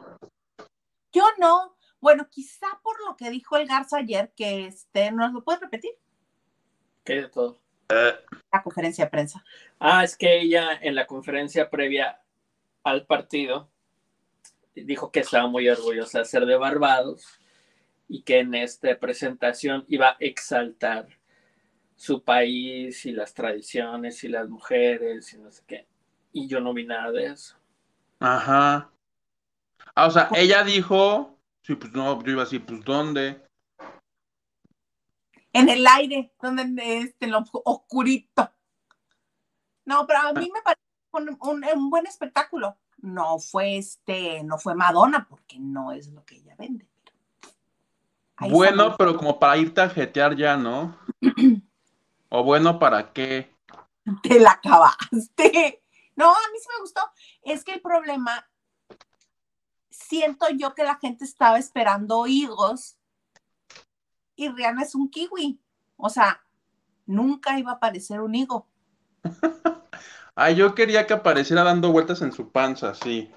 [1.12, 1.77] Yo no.
[1.99, 5.91] Bueno, quizá por lo que dijo el Garza ayer, que este, ¿nos lo puedes repetir?
[7.03, 7.60] ¿Qué de todo?
[7.88, 9.43] La conferencia de prensa.
[9.79, 12.19] Ah, es que ella en la conferencia previa
[12.84, 13.69] al partido
[14.75, 17.39] dijo que estaba muy orgullosa de ser de Barbados
[18.07, 21.07] y que en esta presentación iba a exaltar
[21.95, 25.88] su país y las tradiciones y las mujeres y no sé qué.
[26.33, 27.55] Y yo no vi nada de eso.
[28.19, 28.91] Ajá.
[29.93, 33.41] Ah, o sea, ella dijo, sí, pues no, yo iba así, pues ¿dónde?
[35.53, 36.63] En el aire, donde
[36.97, 38.51] este, en lo oscurito.
[39.85, 40.81] No, pero a mí me parece
[41.13, 42.77] un, un, buen espectáculo.
[43.05, 46.89] No fue este, no fue Madonna, porque no es lo que ella vende.
[48.39, 50.97] bueno, pero como para irte a jetear ya, ¿no?
[52.29, 53.55] ¿O bueno para qué?
[54.23, 55.81] Te la acabaste.
[56.17, 57.01] No, a mí sí me gustó.
[57.41, 58.49] Es que el problema,
[59.89, 62.97] siento yo que la gente estaba esperando higos
[64.37, 65.59] y Rihanna es un kiwi.
[65.97, 66.41] O sea,
[67.05, 68.65] nunca iba a aparecer un higo.
[70.35, 73.31] Ay, yo quería que apareciera dando vueltas en su panza, sí.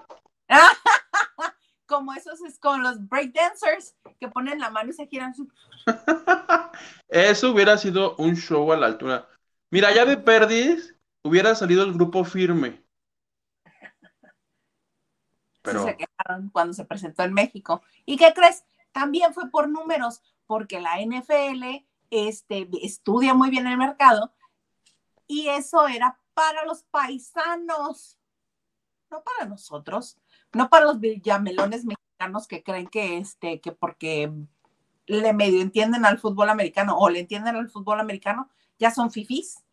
[1.86, 5.48] como esos es con los breakdancers que ponen la mano y se giran su...
[7.08, 9.26] Eso hubiera sido un show a la altura.
[9.70, 12.84] Mira, ya de Perdis hubiera salido el grupo firme.
[15.62, 15.84] Pero...
[15.84, 17.82] se quejaron cuando se presentó en México.
[18.04, 18.64] ¿Y qué crees?
[18.92, 24.34] También fue por números, porque la NFL este, estudia muy bien el mercado
[25.26, 28.16] y eso era para los paisanos,
[29.10, 30.16] no para nosotros,
[30.52, 34.32] no para los villamelones mexicanos que creen que este, que porque
[35.06, 38.48] le medio entienden al fútbol americano o le entienden al fútbol americano,
[38.78, 39.64] ya son fifís.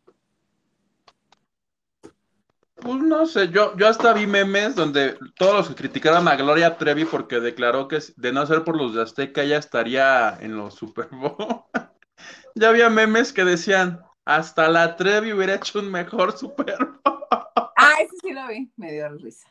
[2.73, 6.77] Pues no sé, yo, yo hasta vi memes donde todos los que criticaron a Gloria
[6.77, 10.73] Trevi porque declaró que de no ser por los de Azteca ella estaría en los
[10.73, 11.63] Super Bowl.
[12.55, 17.01] ya había memes que decían, hasta la Trevi hubiera hecho un mejor Super Bowl.
[17.77, 19.47] Ah, ese sí lo vi, me dio risa.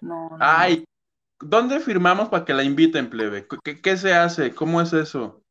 [0.00, 0.36] No, no.
[0.38, 0.84] Ay,
[1.40, 3.48] ¿dónde firmamos para que la inviten, plebe?
[3.64, 4.54] ¿Qué, ¿Qué, se hace?
[4.54, 5.42] ¿Cómo es eso?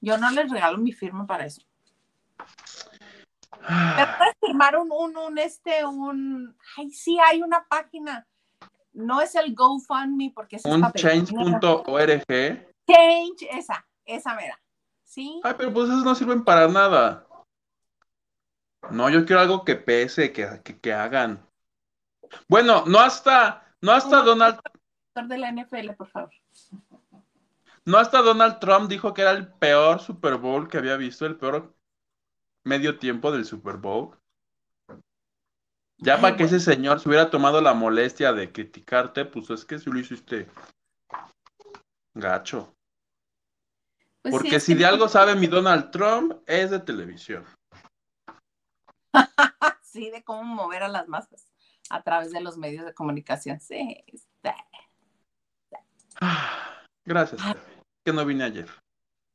[0.00, 1.62] Yo no les regalo mi firma para eso.
[3.58, 8.26] puedes firmar un, un, un, este, un, ay, sí, hay una página.
[8.92, 12.24] No es el GoFundMe porque es un change.org.
[12.86, 14.58] Change, esa, esa mera.
[15.14, 15.40] Sí.
[15.44, 17.24] Ay, pero pues esos no sirven para nada.
[18.90, 21.40] No, yo quiero algo que pese, que, que, que hagan.
[22.48, 24.58] Bueno, no hasta, no hasta Donald.
[25.14, 26.32] De la NFL, por favor.
[27.84, 31.36] No hasta Donald Trump dijo que era el peor Super Bowl que había visto, el
[31.36, 31.72] peor
[32.64, 34.18] medio tiempo del Super Bowl.
[35.98, 39.78] Ya para que ese señor se hubiera tomado la molestia de criticarte, pues es que
[39.78, 40.48] si lo hiciste
[42.14, 42.74] gacho.
[44.24, 47.44] Pues Porque si de algo sabe mi Donald Trump, es de televisión.
[49.82, 51.52] sí, de cómo mover a las masas
[51.90, 53.60] a través de los medios de comunicación.
[53.60, 54.02] Sí.
[57.04, 57.42] Gracias,
[58.02, 58.70] que no vine ayer.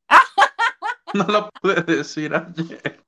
[1.14, 3.06] no lo pude decir ayer.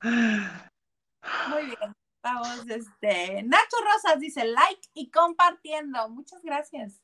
[0.02, 1.92] Muy bien.
[2.22, 3.42] Vamos, este.
[3.42, 6.08] Nacho Rosas dice like y compartiendo.
[6.08, 7.02] Muchas gracias.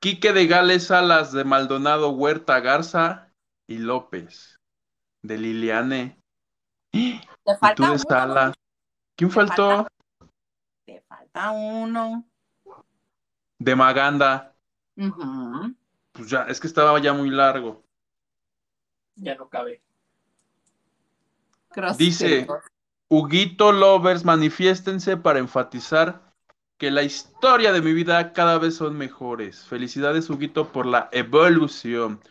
[0.00, 3.30] Quique de Gales Salas de Maldonado Huerta Garza
[3.66, 4.58] y López
[5.20, 6.18] de Liliane.
[6.90, 7.98] Te falta uno.
[7.98, 8.54] Sala.
[9.14, 9.86] ¿Quién faltó?
[10.86, 12.24] te falta uno.
[13.58, 14.54] De Maganda.
[16.12, 17.84] Pues ya, es que estaba ya muy largo.
[19.16, 19.82] Ya no cabe.
[21.98, 22.46] Dice,
[23.08, 26.29] Huguito Lovers, manifiéstense para enfatizar
[26.80, 29.66] que la historia de mi vida cada vez son mejores.
[29.66, 32.22] Felicidades, Huguito, por la evolución.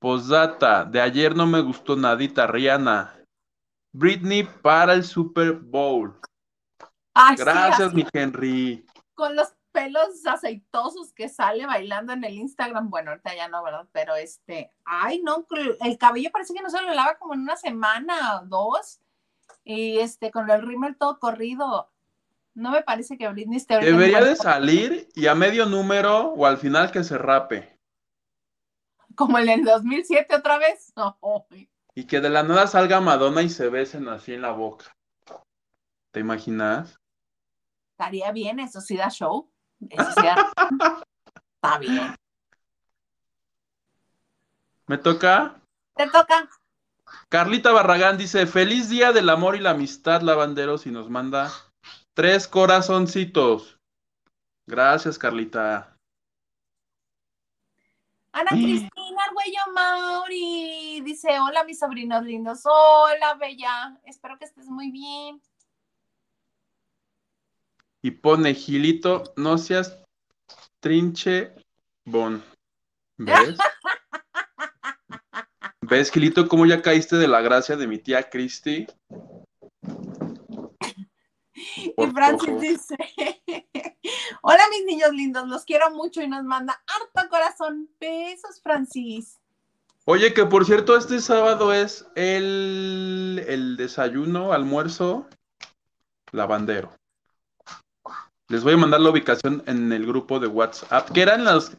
[0.00, 3.14] Posdata, de ayer no me gustó nadita, Rihanna.
[3.92, 6.18] Britney para el Super Bowl.
[7.36, 8.84] Gracias, mi Henry.
[9.14, 12.90] Con los pelos aceitosos que sale bailando en el Instagram.
[12.90, 13.86] Bueno, ahorita ya no, ¿verdad?
[13.92, 15.46] Pero este, ay, no,
[15.80, 19.00] el cabello parece que no se lo lava como en una semana o dos.
[19.62, 21.91] Y este, con el rímel todo corrido.
[22.54, 26.58] No me parece que Britney esté Debería de salir y a medio número o al
[26.58, 27.78] final que se rape.
[29.14, 30.92] Como en el 2007 otra vez.
[31.94, 34.96] Y que de la nada salga Madonna y se besen así en la boca.
[36.10, 36.98] ¿Te imaginas?
[37.90, 39.52] Estaría bien, eso sí da show.
[39.90, 40.52] Eso sí da...
[41.56, 42.14] Está bien.
[44.86, 45.60] ¿Me toca?
[45.94, 46.48] Te toca.
[47.28, 51.52] Carlita Barragán dice, feliz día del amor y la amistad, lavanderos, y nos manda
[52.14, 53.78] tres corazoncitos.
[54.66, 55.96] Gracias, Carlita.
[58.32, 62.60] Ana Cristina Arguello Mauri dice: Hola, mis sobrinos lindos.
[62.64, 63.98] Hola, Bella.
[64.04, 65.40] Espero que estés muy bien.
[68.00, 70.02] Y pone Gilito, no seas
[70.80, 71.54] trinche
[72.04, 72.42] bon.
[73.16, 73.56] ¿Ves?
[75.82, 78.86] ¿Ves, Gilito, cómo ya caíste de la gracia de mi tía Cristi?
[81.96, 82.96] Y Francis dice,
[84.42, 87.88] hola mis niños lindos, los quiero mucho y nos manda harto corazón.
[88.00, 89.38] Besos, Francis.
[90.04, 95.28] Oye, que por cierto, este sábado es el, el desayuno, almuerzo,
[96.32, 96.92] lavandero.
[98.48, 101.76] Les voy a mandar la ubicación en el grupo de WhatsApp, que eran las,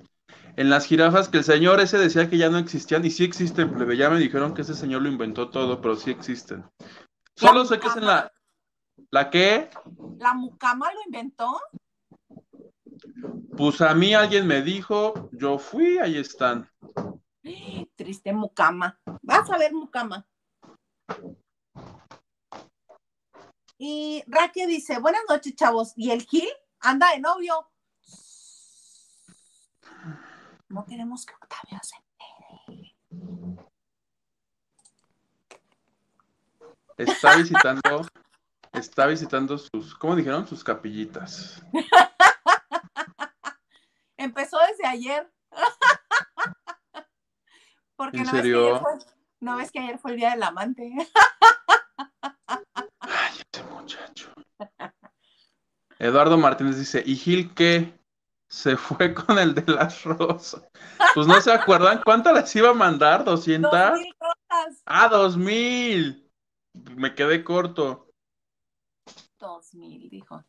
[0.55, 3.73] en las jirafas que el señor ese decía que ya no existían, y sí existen,
[3.73, 3.97] plebe.
[3.97, 6.63] Ya me dijeron que ese señor lo inventó todo, pero sí existen.
[7.35, 8.31] Solo sé que es en la,
[9.11, 9.69] ¿La qué?
[10.17, 11.59] ¿La mucama lo inventó?
[13.55, 16.69] Pues a mí alguien me dijo, yo fui, ahí están.
[17.95, 18.99] Triste mucama.
[19.21, 20.27] Vas a ver mucama.
[23.77, 25.93] Y Raque dice, buenas noches, chavos.
[25.95, 27.69] ¿Y el Gil anda de novio?
[30.69, 32.95] No queremos que Octavio se entere.
[36.97, 37.81] Está visitando,
[38.83, 40.47] está visitando sus, ¿cómo dijeron?
[40.47, 41.61] Sus capillitas.
[44.17, 45.29] Empezó desde ayer.
[47.95, 48.67] Porque ¿En no, Ves que serio?
[48.67, 48.91] ayer fue,
[49.39, 50.91] no ves que ayer fue el día del amante.
[52.99, 54.33] Ay, ese muchacho.
[55.99, 57.97] Eduardo Martínez dice, ¿y Gil qué?
[58.49, 60.63] Se fue con el de las rosas.
[61.15, 63.93] Pues no se acuerdan cuántas les iba a mandar, Dos ¿200?
[63.97, 64.81] mil rosas.
[64.85, 66.29] Ah, 2000.
[66.95, 68.02] Me quedé corto.
[69.73, 70.43] Dos mil, dijo.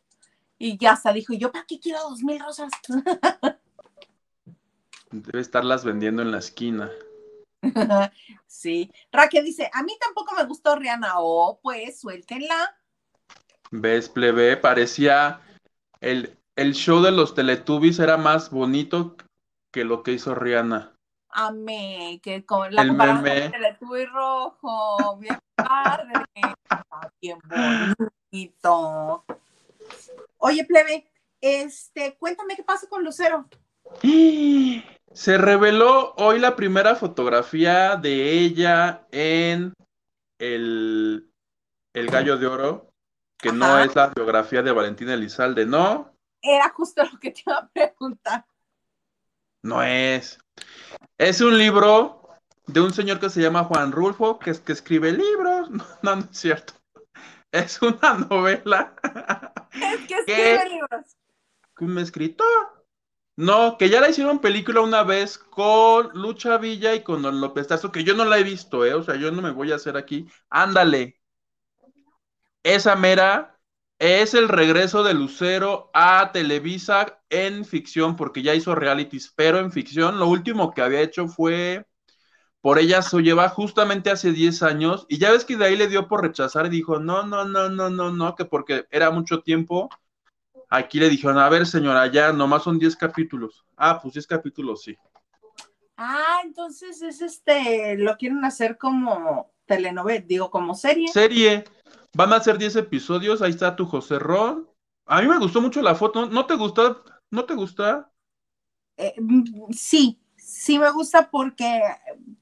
[0.57, 2.71] Y ya hasta dijo, ¿yo para qué quiero dos mil rosas?
[5.11, 6.91] Debe estarlas vendiendo en la esquina.
[8.47, 8.91] sí.
[9.11, 11.13] Raquel dice, a mí tampoco me gustó Rihanna.
[11.17, 12.77] Oh, pues suéltenla.
[13.71, 14.57] ¿Ves, plebe?
[14.57, 15.41] Parecía
[16.01, 19.15] el, el show de los Teletubbies era más bonito
[19.71, 20.93] que lo que hizo Rihanna.
[21.29, 24.01] Amé, que con la El comparación meme.
[24.01, 28.14] y rojo, bien padre, está bien bonito.
[30.37, 31.09] Oye, plebe,
[31.41, 33.47] este, cuéntame qué pasa con Lucero.
[35.13, 39.73] Se reveló hoy la primera fotografía de ella en
[40.39, 41.31] el,
[41.93, 42.91] el Gallo de Oro,
[43.37, 47.57] que no es la biografía de Valentina Elizalde, no, Era justo lo que te iba
[47.57, 48.45] a preguntar.
[49.63, 50.39] no es.
[51.17, 52.29] Es un libro
[52.67, 55.69] de un señor que se llama Juan Rulfo, que, que escribe libros.
[56.01, 56.73] No, no, es cierto.
[57.55, 58.93] Es una novela.
[59.71, 61.15] Es que escribe libros.
[61.79, 62.85] un escritor.
[63.37, 67.67] No, que ya la hicieron película una vez con Lucha Villa y con Don López
[67.67, 68.93] Tarso, que yo no la he visto, ¿eh?
[68.93, 70.27] O sea, yo no me voy a hacer aquí.
[70.49, 71.21] Ándale.
[72.63, 73.57] Esa mera
[73.99, 79.71] es el regreso de Lucero a Televisa en ficción, porque ya hizo realities, pero en
[79.71, 81.85] ficción lo último que había hecho fue
[82.65, 85.87] por ella se lleva justamente hace 10 años, y ya ves que de ahí le
[85.87, 89.41] dio por rechazar y dijo, no, no, no, no, no, no, que porque era mucho
[89.41, 89.87] tiempo.
[90.71, 93.63] Aquí le dijeron, a ver, señora, ya nomás son 10 capítulos.
[93.77, 94.97] Ah, pues 10 capítulos, sí.
[95.95, 101.07] Ah, entonces es este, lo quieren hacer como telenovela, digo, como serie.
[101.09, 101.65] Serie,
[102.15, 104.67] van a ser 10 episodios, ahí está tu José Ron.
[105.05, 106.97] A mí me gustó mucho la foto, ¿no te gusta?
[107.29, 108.09] ¿No te gusta?
[108.97, 111.81] Eh, mm, sí, sí me gusta porque,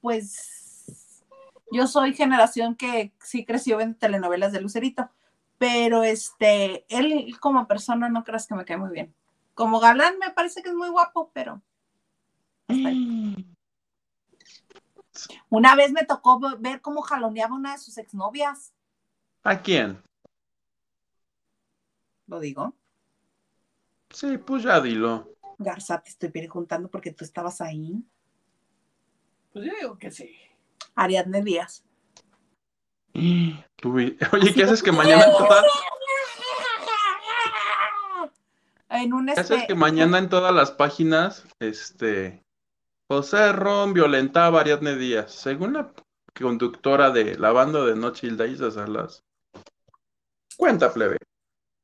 [0.04, 1.24] pues,
[1.72, 5.08] yo soy generación que sí creció en telenovelas de Lucerito,
[5.56, 9.14] pero este, él como persona no creas que me cae muy bien.
[9.54, 11.62] Como galán me parece que es muy guapo, pero
[15.48, 18.74] una vez me tocó ve- ver cómo jaloneaba una de sus exnovias,
[19.42, 20.02] ¿A quién?
[22.26, 22.74] lo digo.
[24.10, 25.30] Sí, pues ya dilo.
[25.56, 28.04] Garza, te estoy preguntando porque tú estabas ahí.
[29.54, 30.36] Pues yo digo que sí.
[30.96, 31.84] Ariadne Díaz.
[33.76, 35.64] Tú vi- Oye, ¿qué haces que mañana en todas,
[38.90, 42.44] En un qué haces este, que mañana en todas las páginas, este,
[43.08, 45.92] José Ron violentaba a Ariadne Díaz, según la
[46.38, 49.22] conductora de la banda de Noche Hilda Isa Salas.
[50.56, 51.18] Cuenta, plebe.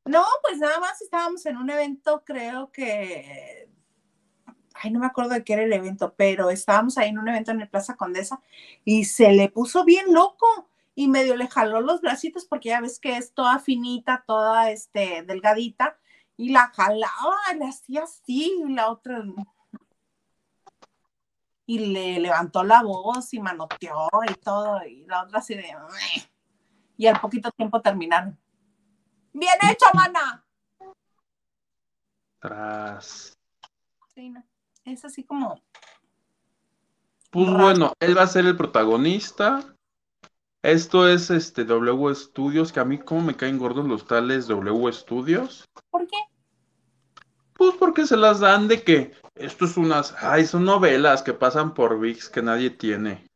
[0.06, 3.69] No, pues nada más estábamos en un evento, creo que,
[4.82, 7.50] ay, no me acuerdo de qué era el evento, pero estábamos ahí en un evento
[7.50, 8.40] en el Plaza Condesa
[8.84, 10.46] y se le puso bien loco
[10.94, 15.22] y medio le jaló los bracitos porque ya ves que es toda finita, toda este
[15.22, 15.98] delgadita
[16.36, 19.22] y la jalaba, le hacía así y la otra
[21.66, 25.72] y le levantó la voz y manoteó y todo y la otra así de
[26.96, 28.38] y al poquito tiempo terminaron.
[29.32, 30.44] Bien hecho, mana.
[32.40, 33.38] Tras.
[34.14, 34.49] Sí, no.
[34.91, 35.62] Es así como.
[37.30, 37.62] Pues Raro.
[37.62, 39.76] bueno, él va a ser el protagonista.
[40.62, 44.93] Esto es este W Studios, que a mí como me caen gordos los tales W
[44.93, 45.64] Studios.
[45.91, 46.16] ¿Por qué?
[47.55, 51.72] Pues porque se las dan de que esto es unas, ay, son novelas que pasan
[51.72, 53.26] por VIX que nadie tiene.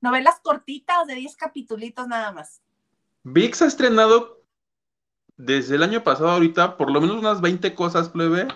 [0.00, 2.62] Novelas cortitas de 10 capitulitos nada más.
[3.24, 4.44] VIX ha estrenado
[5.36, 8.46] desde el año pasado ahorita por lo menos unas 20 cosas, plebe.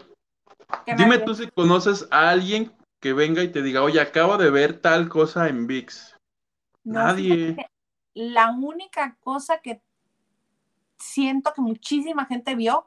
[0.96, 4.80] Dime tú si conoces a alguien que venga y te diga, oye, acabo de ver
[4.80, 6.16] tal cosa en VIX.
[6.84, 7.56] No, nadie.
[8.14, 9.82] La única cosa que
[10.98, 12.86] siento que muchísima gente vio,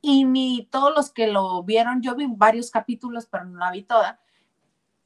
[0.00, 3.82] y ni todos los que lo vieron, yo vi varios capítulos, pero no la vi
[3.82, 4.20] toda,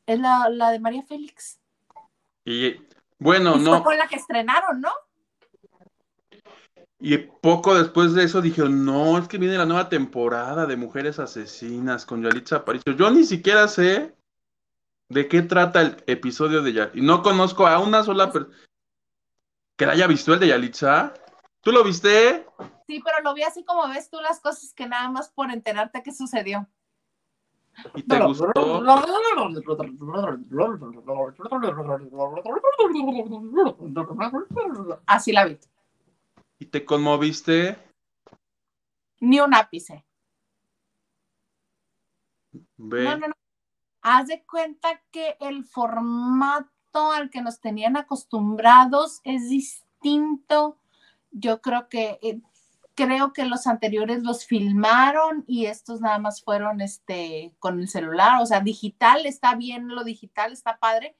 [0.06, 1.60] es la, la de María Félix.
[2.44, 2.76] Y
[3.18, 4.90] bueno, y fue no, con la que estrenaron, ¿no?
[7.00, 11.18] Y poco después de eso dije, no, es que viene la nueva temporada de Mujeres
[11.18, 12.92] Asesinas con Yalitza Aparicio.
[12.92, 14.14] Yo ni siquiera sé
[15.08, 16.98] de qué trata el episodio de Yalitza.
[16.98, 18.54] Y no conozco a una sola persona
[19.76, 21.14] que la haya visto el de Yalitza.
[21.62, 22.46] ¿Tú lo viste?
[22.86, 26.02] Sí, pero lo vi así como ves tú las cosas que nada más por enterarte
[26.02, 26.68] qué sucedió.
[27.94, 28.52] ¿Y te gustó?
[35.06, 35.58] Así la vi.
[36.60, 37.78] ¿Y te conmoviste?
[39.18, 40.04] Ni un ápice.
[42.76, 43.04] Ve.
[43.04, 43.34] No, no, no.
[44.02, 50.78] Haz de cuenta que el formato al que nos tenían acostumbrados es distinto.
[51.30, 52.42] Yo creo que eh,
[52.94, 58.42] creo que los anteriores los filmaron y estos nada más fueron este con el celular,
[58.42, 61.16] o sea, digital está bien, lo digital está padre,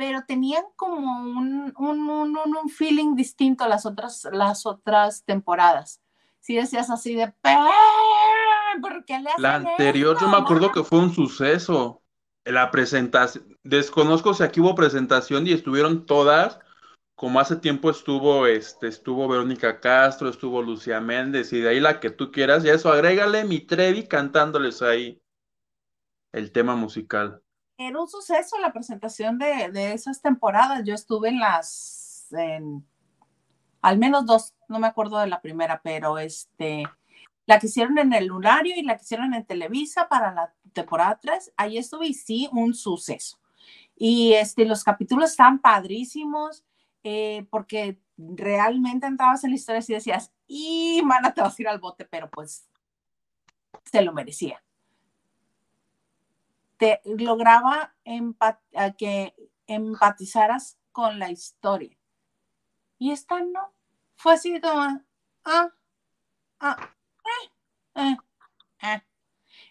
[0.00, 6.00] pero tenían como un, un, un, un feeling distinto a las otras, las otras temporadas.
[6.38, 7.30] Si decías así de,
[8.80, 12.00] ¿por qué le hacen La anterior, yo me acuerdo que fue un suceso.
[12.46, 16.58] La presentación, desconozco si aquí hubo presentación y estuvieron todas,
[17.14, 22.00] como hace tiempo estuvo, este, estuvo Verónica Castro, estuvo Lucía Méndez, y de ahí la
[22.00, 25.20] que tú quieras, y a eso agrégale mi Trevi cantándoles ahí
[26.32, 27.42] el tema musical.
[27.82, 30.82] Era un suceso la presentación de, de esas temporadas.
[30.84, 32.86] Yo estuve en las, en,
[33.80, 36.84] al menos dos, no me acuerdo de la primera, pero este,
[37.46, 41.18] la que hicieron en el Lunario y la que hicieron en Televisa para la temporada
[41.22, 43.40] 3, ahí estuve y sí, un suceso.
[43.96, 46.66] Y este, los capítulos están padrísimos
[47.02, 51.68] eh, porque realmente entrabas en la historia y decías, y mana, te vas a ir
[51.68, 52.68] al bote, pero pues
[53.90, 54.62] se lo merecía.
[56.80, 57.94] Te lograba
[58.96, 59.34] que
[59.66, 61.96] empatizaras con la historia.
[62.98, 63.74] Y esta no,
[64.16, 65.02] fue así como,
[65.44, 65.70] ah,
[66.58, 67.50] ah, eh,
[67.96, 68.16] eh,
[68.82, 69.02] eh.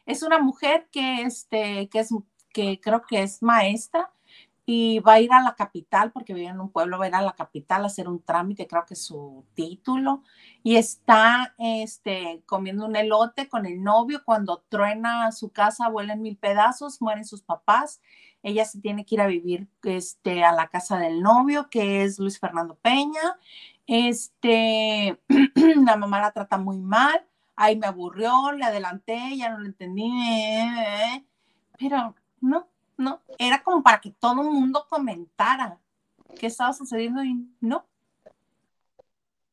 [0.05, 2.14] Es una mujer que, este, que, es,
[2.53, 4.14] que creo que es maestra
[4.72, 7.15] y va a ir a la capital porque vive en un pueblo, va a ir
[7.15, 10.22] a la capital a hacer un trámite, creo que es su título,
[10.61, 16.22] y está este, comiendo un elote con el novio cuando truena su casa, vuela en
[16.22, 17.99] mil pedazos, mueren sus papás,
[18.43, 22.20] ella se tiene que ir a vivir este, a la casa del novio, que es
[22.20, 23.39] Luis Fernando Peña,
[23.88, 25.20] este,
[25.84, 30.11] la mamá la trata muy mal, ahí me aburrió, le adelanté, ya no lo entendí,
[30.32, 31.26] eh, eh,
[31.80, 32.67] pero no,
[33.00, 35.80] no, era como para que todo el mundo comentara
[36.38, 37.86] qué estaba sucediendo y no.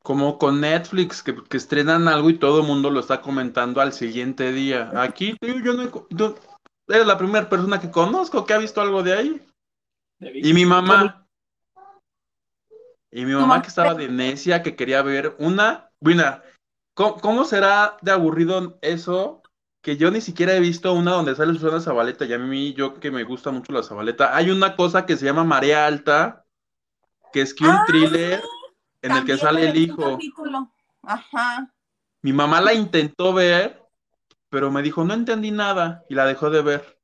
[0.02, 3.92] Como con Netflix, que, que estrenan algo y todo el mundo lo está comentando al
[3.92, 4.90] siguiente día.
[5.00, 6.34] Aquí tío, yo no he yo-
[6.88, 9.46] eres la primera persona que conozco que ha visto algo de ahí.
[10.20, 11.26] Y mi mamá.
[13.12, 15.90] Y mi mamá que estaba de necia, que quería ver una.
[16.00, 16.40] Bueno,
[16.94, 19.42] ¿cómo, cómo será de aburrido eso?
[19.86, 22.24] Que yo ni siquiera he visto una donde sale Susana Zabaleta.
[22.24, 25.24] Y a mí, yo que me gusta mucho la Zabaleta, hay una cosa que se
[25.24, 26.44] llama Marea Alta,
[27.32, 28.42] que es que un Ah, thriller
[29.02, 30.18] en el que sale el hijo.
[31.02, 31.72] Ajá.
[32.22, 33.80] Mi mamá la intentó ver,
[34.48, 36.98] pero me dijo, no entendí nada, y la dejó de ver.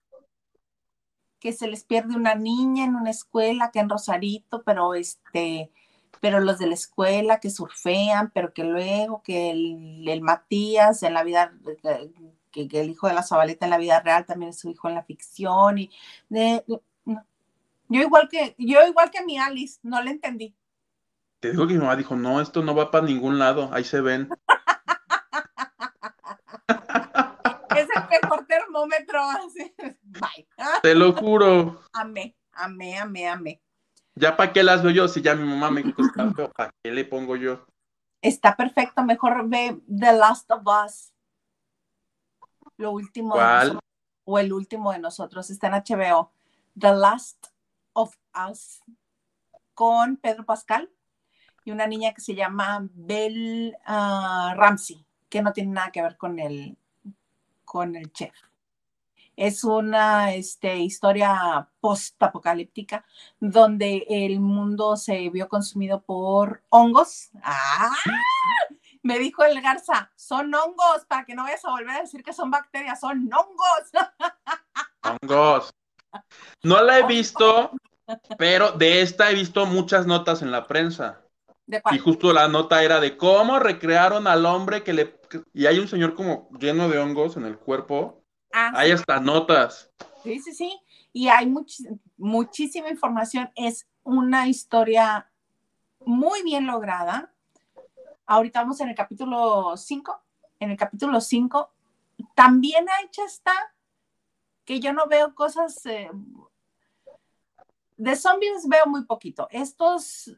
[1.39, 5.72] que se les pierde una niña en una escuela, que en Rosarito, pero este,
[6.20, 11.14] pero los de la escuela que surfean, pero que luego que el, el Matías en
[11.14, 11.53] la vida,
[12.53, 14.88] que, que el hijo de la Zabaleta en la vida real también es su hijo
[14.88, 15.90] en la ficción y
[16.28, 17.24] de- de- no.
[17.88, 20.55] yo igual que yo igual que mi Alice, no le entendí.
[21.40, 24.00] Te digo que mi mamá dijo, no, esto no va para ningún lado, ahí se
[24.00, 24.28] ven.
[27.74, 29.20] Es el mejor termómetro.
[30.03, 30.46] Bye.
[30.82, 31.80] Te lo juro.
[31.92, 33.62] Amé, amé, amé, amé.
[34.14, 37.05] Ya para qué las veo yo, si ya mi mamá me feo, ¿para qué le
[37.05, 37.66] pongo yo?
[38.20, 41.11] Está perfecto, mejor ve The Last of Us.
[42.83, 43.68] Lo último de ¿Cuál?
[43.68, 43.91] nosotros,
[44.24, 46.33] o el último de nosotros, está en HBO.
[46.76, 47.47] The Last
[47.93, 48.16] of
[48.51, 48.83] Us
[49.72, 50.91] con Pedro Pascal
[51.64, 56.16] y una niña que se llama Belle ah, Ramsey, que no tiene nada que ver
[56.16, 56.76] con el,
[57.64, 58.35] con el chef.
[59.37, 63.05] Es una este, historia post-apocalíptica
[63.39, 67.30] donde el mundo se vio consumido por hongos.
[67.45, 67.95] ¡Ah!
[69.03, 72.32] Me dijo el Garza, son hongos, para que no vayas a volver a decir que
[72.32, 73.90] son bacterias, son hongos.
[75.22, 75.74] Hongos.
[76.62, 77.72] No la he visto,
[78.38, 81.22] pero de esta he visto muchas notas en la prensa.
[81.66, 85.20] ¿De Y justo la nota era de cómo recrearon al hombre que le...
[85.55, 88.22] Y hay un señor como lleno de hongos en el cuerpo.
[88.53, 89.90] Ah, Hay hasta notas.
[90.22, 90.80] sí, sí, sí.
[91.12, 93.50] Y hay much- muchísima información.
[93.55, 95.30] Es una historia
[96.05, 97.32] muy bien lograda.
[98.26, 100.20] Ahorita vamos en el capítulo 5.
[100.60, 101.70] En el capítulo 5
[102.34, 103.52] también hecha está
[104.64, 106.10] que yo no veo cosas eh,
[107.96, 109.48] de zombies veo muy poquito.
[109.50, 110.36] Estos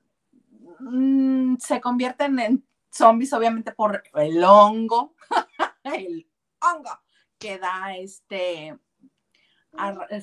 [0.81, 5.15] mm, se convierten en zombies obviamente por el hongo,
[5.85, 6.27] el
[6.61, 6.99] hongo
[7.39, 8.79] que da este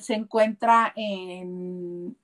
[0.00, 2.16] se encuentra en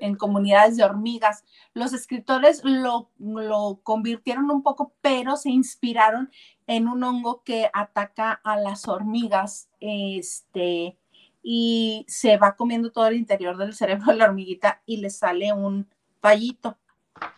[0.00, 1.44] en comunidades de hormigas.
[1.74, 6.30] Los escritores lo, lo, convirtieron un poco, pero se inspiraron
[6.66, 10.96] en un hongo que ataca a las hormigas, este,
[11.42, 15.52] y se va comiendo todo el interior del cerebro de la hormiguita y le sale
[15.52, 15.88] un
[16.20, 16.78] tallito.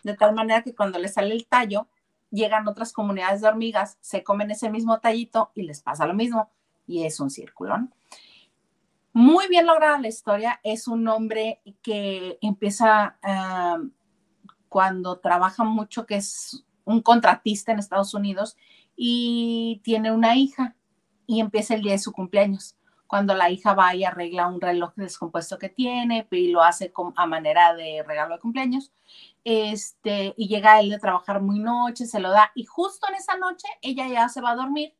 [0.02, 1.88] De tal manera que cuando le sale el tallo,
[2.30, 6.50] llegan otras comunidades de hormigas, se comen ese mismo tallito y les pasa lo mismo.
[6.86, 7.76] Y es un círculo.
[9.12, 10.60] Muy bien lograda la historia.
[10.62, 13.78] Es un hombre que empieza ah,
[14.68, 18.56] cuando trabaja mucho, que es un contratista en Estados Unidos
[18.96, 20.76] y tiene una hija
[21.26, 22.76] y empieza el día de su cumpleaños.
[23.06, 27.26] Cuando la hija va y arregla un reloj descompuesto que tiene y lo hace a
[27.26, 28.92] manera de regalo de cumpleaños,
[29.44, 33.36] este, y llega él de trabajar muy noche, se lo da y justo en esa
[33.36, 34.94] noche ella ya se va a dormir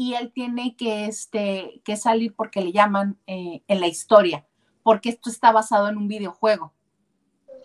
[0.00, 4.46] y él tiene que, este, que salir porque le llaman eh, en la historia,
[4.82, 6.72] porque esto está basado en un videojuego.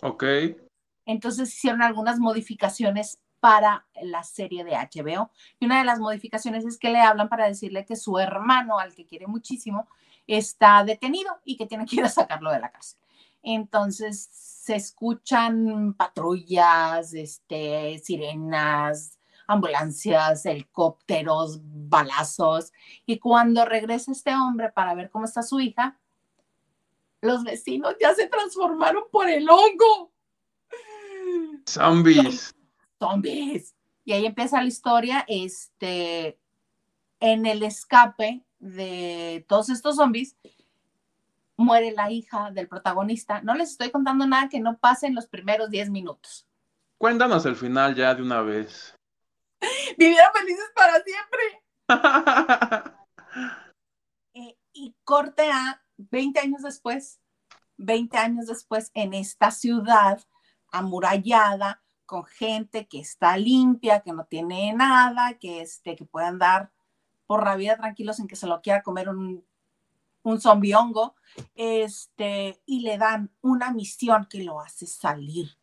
[0.02, 0.26] Ok.
[1.06, 5.32] Entonces hicieron algunas modificaciones para la serie de HBO.
[5.62, 8.94] Y una de las modificaciones es que le hablan para decirle que su hermano, al
[8.94, 9.88] que quiere muchísimo,
[10.28, 13.00] está detenido y que tiene que ir a sacarlo de la cárcel.
[13.44, 19.15] Entonces se escuchan patrullas, este, sirenas,
[19.48, 22.72] ambulancias, helicópteros, balazos.
[23.06, 26.00] Y cuando regresa este hombre para ver cómo está su hija,
[27.22, 30.12] los vecinos ya se transformaron por el hongo.
[31.68, 32.54] Zombies.
[33.00, 33.76] Zombies.
[34.04, 36.40] Y ahí empieza la historia, este,
[37.20, 40.38] en el escape de todos estos zombies,
[41.58, 43.42] muere la hija del protagonista.
[43.42, 46.46] No les estoy contando nada que no pase en los primeros 10 minutos.
[46.98, 48.96] Cuéntanos el final ya de una vez.
[49.98, 51.64] Vivieron felices para siempre.
[54.38, 57.22] Eh, y corte a 20 años después,
[57.78, 60.22] 20 años después, en esta ciudad
[60.72, 66.74] amurallada, con gente que está limpia, que no tiene nada, que, este, que puede andar
[67.28, 69.46] por la vida tranquilo sin que se lo quiera comer un,
[70.24, 71.16] un zombiongo,
[71.56, 75.58] este, y le dan una misión que lo hace salir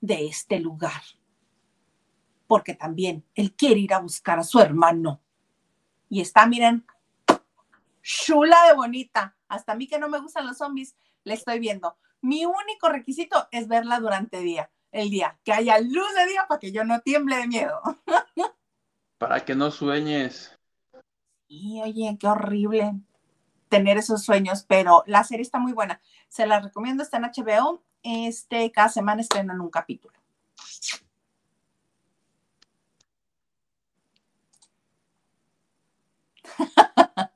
[0.00, 1.02] de este lugar
[2.46, 5.20] porque también él quiere ir a buscar a su hermano.
[6.08, 6.86] Y está, miren,
[8.02, 9.36] chula de bonita.
[9.48, 11.96] Hasta a mí que no me gustan los zombies, le estoy viendo.
[12.20, 16.58] Mi único requisito es verla durante día, el día, que haya luz de día para
[16.58, 17.80] que yo no tiemble de miedo.
[19.18, 20.58] para que no sueñes.
[21.48, 22.94] Y oye, qué horrible
[23.68, 26.00] tener esos sueños, pero la serie está muy buena.
[26.28, 27.82] Se la recomiendo, está en HBO.
[28.02, 30.14] Este, cada semana estrenan un capítulo.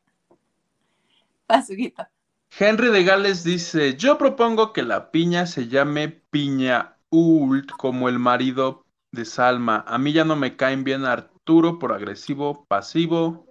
[2.58, 8.18] Henry de Gales dice: Yo propongo que la piña se llame Piña Ult como el
[8.18, 9.84] marido de Salma.
[9.86, 13.46] A mí ya no me caen bien Arturo por agresivo, pasivo.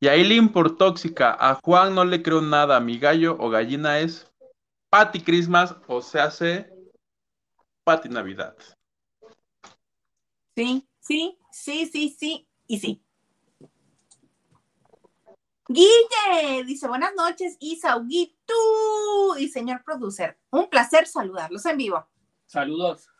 [0.00, 1.36] Y a Eileen por tóxica.
[1.38, 2.78] A Juan no le creo nada.
[2.80, 4.30] Mi gallo o gallina es
[4.90, 6.70] Patty Christmas o se hace
[7.84, 8.56] Patty Navidad.
[10.54, 13.02] Sí, sí, sí, sí, sí y sí.
[15.70, 18.02] Guille dice buenas noches, Isa,
[18.46, 20.38] tú y señor producer.
[20.50, 22.08] Un placer saludarlos en vivo.
[22.46, 23.10] Saludos.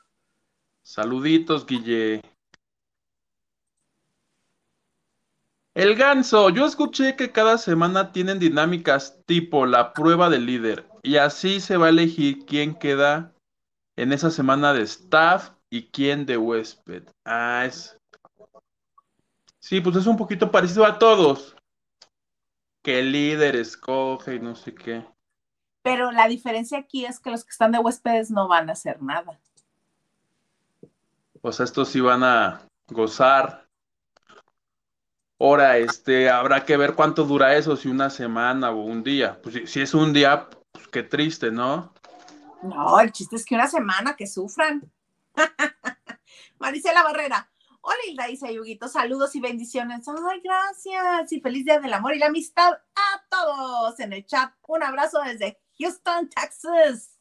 [0.83, 2.23] Saluditos, Guille.
[5.75, 11.17] El ganso, yo escuché que cada semana tienen dinámicas tipo la prueba del líder y
[11.19, 13.35] así se va a elegir quién queda
[13.97, 17.05] en esa semana de staff y quién de huésped.
[17.27, 17.97] Ah, es...
[19.61, 21.58] Sí, pues es un poquito parecido a todos
[22.89, 25.05] que el líder escoge y no sé qué.
[25.83, 29.03] Pero la diferencia aquí es que los que están de huéspedes no van a hacer
[29.03, 29.39] nada.
[31.43, 33.69] Pues estos sí van a gozar.
[35.39, 39.39] Ahora, este, habrá que ver cuánto dura eso, si una semana o un día.
[39.43, 41.93] Pues si, es un día, pues qué triste, ¿no?
[42.63, 44.91] No, el chiste es que una semana que sufran.
[46.59, 47.51] Maricela Barrera,
[47.81, 50.07] Hola Hilda, dice Yuguito, saludos y bendiciones.
[50.09, 54.53] Ay, gracias y feliz día del amor y la amistad a todos en el chat.
[54.67, 57.19] Un abrazo desde Houston, Texas.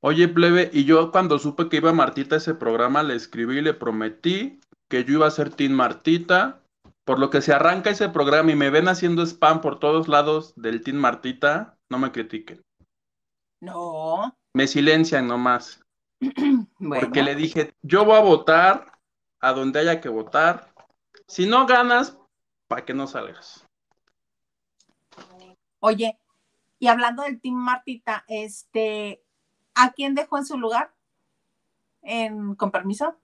[0.00, 3.62] Oye, plebe, y yo cuando supe que iba Martita a ese programa, le escribí y
[3.62, 6.60] le prometí que yo iba a ser Team Martita.
[7.04, 10.54] Por lo que se arranca ese programa y me ven haciendo spam por todos lados
[10.56, 12.64] del Team Martita, no me critiquen.
[13.60, 14.34] No.
[14.54, 15.80] Me silencian nomás.
[16.78, 18.93] Bueno, Porque le dije, yo voy a votar
[19.44, 20.72] a donde haya que votar.
[21.26, 22.16] Si no ganas,
[22.66, 23.66] para que no salgas.
[25.80, 26.18] oye,
[26.78, 29.22] y hablando del Team Martita, este,
[29.74, 30.94] ¿a quién dejó en su lugar?
[32.02, 33.16] En, con permiso.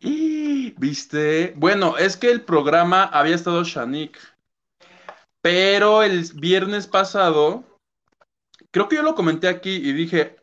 [0.00, 1.54] Y, ¿Viste?
[1.56, 4.18] Bueno, es que el programa había estado Shanik.
[5.40, 7.64] Pero el viernes pasado,
[8.70, 10.36] creo que yo lo comenté aquí y dije,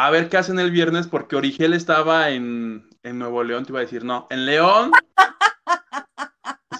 [0.00, 3.80] a ver qué hacen el viernes, porque Origel estaba en, en Nuevo León, te iba
[3.80, 4.92] a decir, no, en León.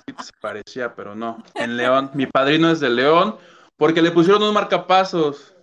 [0.06, 2.10] Que se parecía, pero no, en León.
[2.14, 3.36] Mi padrino es de León,
[3.76, 5.54] porque le pusieron un marcapasos.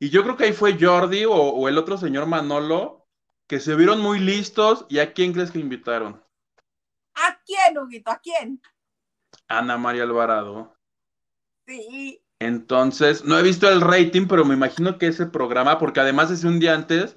[0.00, 3.06] Y yo creo que ahí fue Jordi o, o el otro señor Manolo,
[3.46, 4.86] que se vieron muy listos.
[4.88, 6.24] ¿Y a quién crees que invitaron?
[7.14, 8.10] ¿A quién, Huguito?
[8.10, 8.62] ¿A quién?
[9.46, 10.74] Ana María Alvarado.
[11.66, 12.25] Sí.
[12.40, 16.48] Entonces, no he visto el rating, pero me imagino que ese programa, porque además desde
[16.48, 17.16] un día antes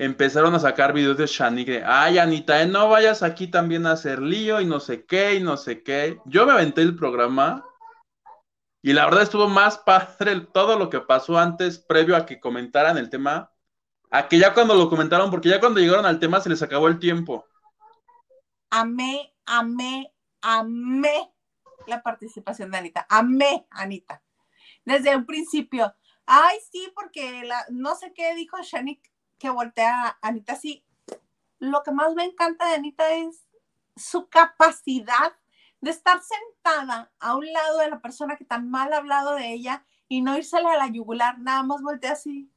[0.00, 3.92] empezaron a sacar videos de Shani de, ay, Anita, eh, no vayas aquí también a
[3.92, 6.18] hacer lío y no sé qué y no sé qué.
[6.24, 7.64] Yo me aventé el programa
[8.82, 12.96] y la verdad estuvo más padre todo lo que pasó antes, previo a que comentaran
[12.96, 13.52] el tema,
[14.10, 16.88] a que ya cuando lo comentaron, porque ya cuando llegaron al tema se les acabó
[16.88, 17.44] el tiempo.
[18.70, 21.30] Amé, amé, amé
[21.86, 23.06] la participación de Anita.
[23.08, 24.22] Amé, Anita.
[24.84, 25.94] Desde un principio.
[26.26, 29.00] Ay, sí, porque la, no sé qué dijo Shanik
[29.38, 30.84] que voltea a Anita así.
[31.58, 33.44] Lo que más me encanta de Anita es
[33.96, 35.32] su capacidad
[35.80, 39.52] de estar sentada a un lado de la persona que tan mal ha hablado de
[39.52, 42.50] ella y no írsele a la yugular, nada más voltea así.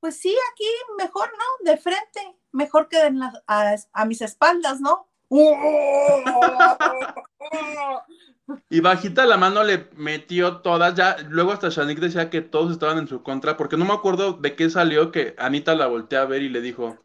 [0.00, 0.64] Pues sí, aquí
[0.98, 1.70] mejor, ¿no?
[1.70, 2.98] De frente, mejor que
[3.46, 5.06] a, a mis espaldas, ¿no?
[8.68, 12.98] Y bajita la mano le metió todas, ya luego hasta Shanik decía que todos estaban
[12.98, 16.26] en su contra, porque no me acuerdo de qué salió que Anita la volteó a
[16.26, 16.98] ver y le dijo,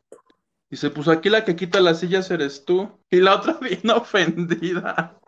[0.75, 5.19] se puso aquí la que quita las sillas eres tú, y la otra bien ofendida.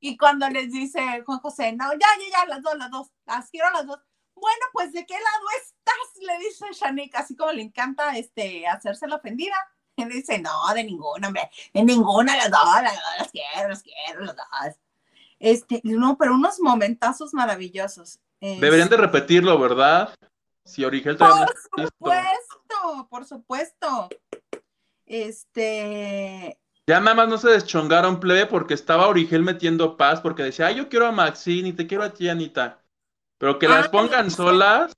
[0.00, 3.50] Y cuando les dice Juan José, no, ya, ya, ya, las dos, las dos, las
[3.50, 3.98] quiero las dos.
[4.34, 6.26] Bueno, pues ¿de qué lado estás?
[6.26, 9.56] Le dice Shanik, así como le encanta este, hacerse la ofendida.
[9.96, 13.82] Y dice, no, de ninguna, hombre, de ninguna, las dos, las dos, las quiero, las
[13.82, 14.76] quiero, las dos.
[15.38, 18.18] Este, no, pero unos momentazos maravillosos.
[18.40, 20.14] Deberían de repetirlo, ¿verdad?
[20.64, 24.08] Si Origel todavía Por supuesto, por supuesto.
[25.06, 30.66] Este, Ya nada más no se deschongaron, plebe, porque estaba Origel metiendo paz, porque decía,
[30.66, 32.82] ay, yo quiero a Maxine y te quiero a ti, Anita.
[33.38, 34.36] Pero que las Ah, pongan sí.
[34.36, 34.92] solas.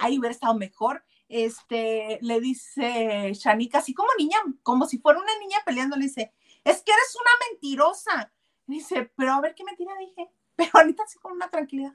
[0.00, 1.02] ahí hubiera estado mejor.
[1.28, 6.32] Este, le dice Shanika, así como niña, como si fuera una niña peleando, le dice,
[6.64, 8.32] es que eres una mentirosa.
[8.68, 10.30] Dice, pero a ver qué mentira dije.
[10.56, 11.94] Pero ahorita así con una tranquilidad.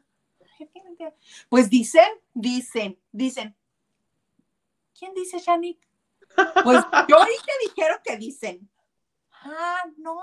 [0.59, 1.13] "Ay, ¿qué mentira?".
[1.49, 3.55] Pues dicen, dicen, dicen.
[4.97, 5.79] ¿Quién dice Shanik?
[6.63, 8.69] Pues yo que dijeron que dicen.
[9.31, 10.19] Ah, no.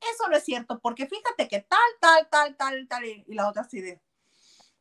[0.00, 3.48] Eso no es cierto, porque fíjate que tal, tal, tal, tal, tal, y y la
[3.48, 4.00] otra así de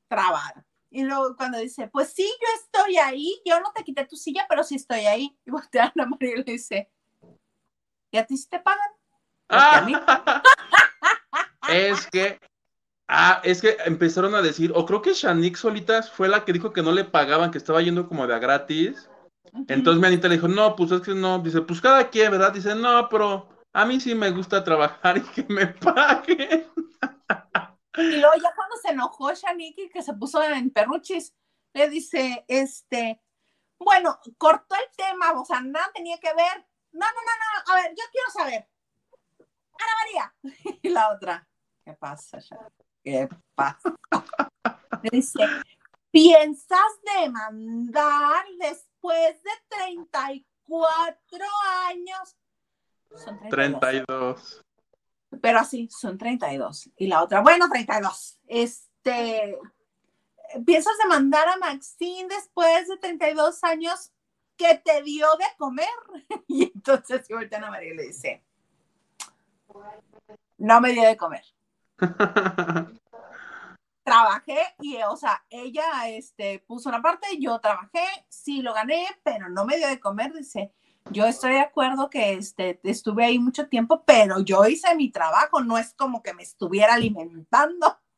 [0.08, 0.66] trabada.
[0.90, 4.46] Y luego cuando dice, pues sí, yo estoy ahí, yo no te quité tu silla,
[4.50, 5.38] pero sí estoy ahí.
[5.46, 6.90] Y voltea a María y le dice,
[8.12, 8.90] ¿y a ti sí te pagan?
[9.86, 9.94] Mí-
[11.70, 12.40] Es que,
[13.08, 16.74] ah, es que empezaron a decir, o creo que Shanik solita fue la que dijo
[16.74, 19.08] que no le pagaban, que estaba yendo como de a gratis.
[19.68, 22.54] Entonces mi Anita le dijo, no, pues es que no, dice, pues cada quien, ¿verdad?
[22.54, 26.68] Dice, no, pero a mí sí me gusta trabajar y que me paguen.
[27.98, 31.34] Y luego ya cuando se enojó Shaniki, que se puso en perruchis,
[31.74, 33.22] le dice, este,
[33.80, 36.66] bueno, cortó el tema, o sea, nada tenía que ver.
[36.92, 37.32] No, no, no,
[37.68, 38.68] no, a ver, yo quiero saber.
[39.80, 40.34] Ana María.
[40.82, 41.48] Y la otra,
[41.84, 42.86] ¿qué pasa, Shaniki?
[43.04, 43.96] ¿Qué pasa?
[45.04, 45.40] Le dice,
[46.12, 51.46] ¿piensas demandar después de 34
[51.88, 52.38] años?
[53.16, 54.66] Son 32 32.
[55.42, 56.92] pero así, son 32.
[56.98, 58.40] Y la otra, bueno, 32.
[58.48, 59.58] Este,
[60.66, 64.12] ¿piensas demandar a Maxine después de 32 años
[64.58, 65.88] que te dio de comer?
[66.48, 68.44] Y entonces se voltean a María y le dice,
[70.58, 71.44] no me dio de comer.
[74.04, 79.50] Trabajé y, o sea, ella este, puso una parte, yo trabajé, sí lo gané, pero
[79.50, 80.74] no me dio de comer, dice.
[81.12, 85.62] Yo estoy de acuerdo que este, estuve ahí mucho tiempo, pero yo hice mi trabajo,
[85.62, 87.98] no es como que me estuviera alimentando.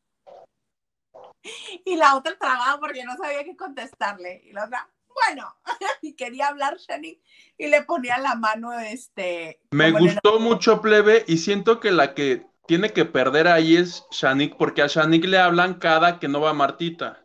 [1.86, 4.42] Y la otra trababa porque no sabía qué contestarle.
[4.46, 5.54] Y la otra, bueno,
[6.02, 7.22] y quería hablar Shanique
[7.58, 9.60] y le ponía la mano, este.
[9.72, 14.06] Me el- gustó mucho, plebe, y siento que la que tiene que perder ahí es
[14.12, 17.22] Shanik, porque a Shanik le hablan cada que no va Martita.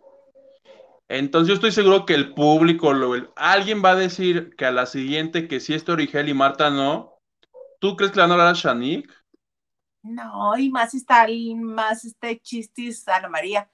[1.09, 4.72] Entonces yo estoy seguro que el público, lo- el- alguien va a decir que a
[4.72, 7.12] la siguiente que sí es Origel y Marta no.
[7.78, 9.12] ¿Tú crees que le van a hablar a Shanik?
[10.03, 13.70] No, y más está el- más este chistis Ana María.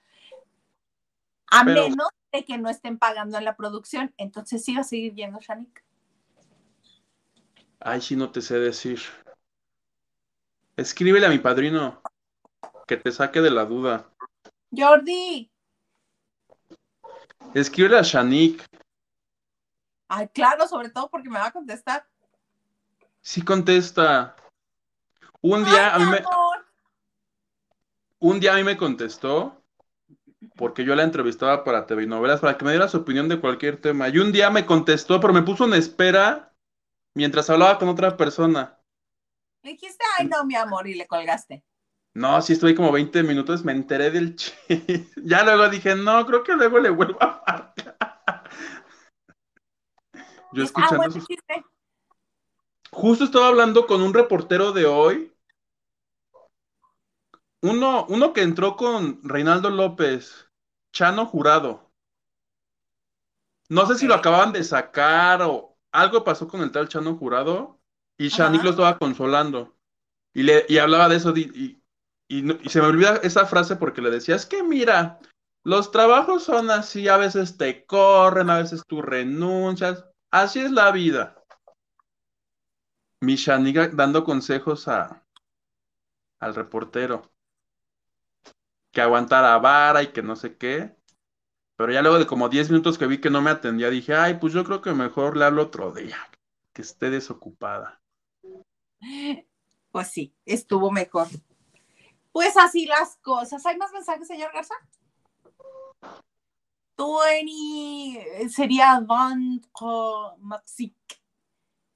[1.49, 4.83] A Pero- menos de que no estén pagando en la producción, entonces sí va a
[4.83, 5.83] seguir yendo Shanique.
[7.79, 8.99] Ay, sí, no te sé decir.
[10.75, 12.01] Escríbele a mi padrino,
[12.87, 14.09] que te saque de la duda.
[14.75, 15.51] Jordi,
[17.53, 18.65] Escríbele a Shanik.
[20.07, 22.07] ay, claro, sobre todo porque me va a contestar.
[23.21, 24.35] Sí contesta.
[25.41, 26.23] Un día a mí me,
[28.19, 29.62] un día a mí me contestó,
[30.55, 33.77] porque yo la entrevistaba para TV Novelas, para que me diera su opinión de cualquier
[33.81, 34.09] tema.
[34.09, 36.53] Y un día me contestó, pero me puso en espera
[37.13, 38.79] mientras hablaba con otra persona.
[39.63, 41.63] Le dijiste, ay, no, mi amor, y le colgaste.
[42.15, 45.07] No, sí estuve como 20 minutos, me enteré del chiste.
[45.23, 47.73] Ya luego dije, no, creo que luego le vuelvo a marcar.
[50.53, 51.65] Yo ah, escuchando bueno, sus- chiste.
[52.91, 55.33] Justo estaba hablando con un reportero de hoy.
[57.61, 60.42] Uno, uno que entró con Reinaldo López,
[60.93, 61.91] Chano Jurado.
[63.67, 67.81] No sé si lo acababan de sacar o algo pasó con el tal Chano Jurado
[68.17, 68.63] y Shanik Ajá.
[68.63, 69.75] lo estaba consolando.
[70.33, 71.83] Y, le, y hablaba de eso y,
[72.29, 75.19] y se me olvida esa frase porque le decía, es que mira,
[75.65, 80.91] los trabajos son así, a veces te corren, a veces tú renuncias, así es la
[80.91, 81.43] vida
[83.23, 85.25] mi Shaniga dando consejos a,
[86.39, 87.32] al reportero.
[88.93, 90.95] Que aguantara vara y que no sé qué.
[91.75, 94.35] Pero ya luego de como 10 minutos que vi que no me atendía, dije, ay,
[94.35, 96.17] pues yo creo que mejor le hablo otro día,
[96.71, 98.01] que esté desocupada.
[99.91, 101.27] Pues sí, estuvo mejor.
[102.31, 103.65] Pues así las cosas.
[103.65, 104.75] ¿Hay más mensajes, señor Garza?
[106.97, 109.61] 20 sería Van
[110.39, 110.95] Maxik.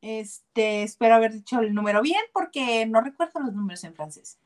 [0.02, 4.38] Este, espero haber dicho el número bien porque no recuerdo los números en francés.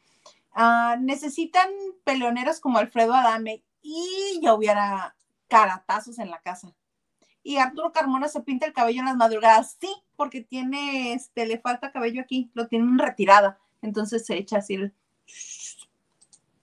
[0.53, 1.69] Ah, necesitan
[2.03, 5.15] peleoneros como Alfredo Adame y ya hubiera
[5.47, 6.73] caratazos en la casa.
[7.43, 9.77] Y Arturo Carmona se pinta el cabello en las madrugadas.
[9.79, 13.59] Sí, porque tiene, este, le falta cabello aquí, lo tiene en retirada.
[13.81, 14.93] Entonces se echa así el...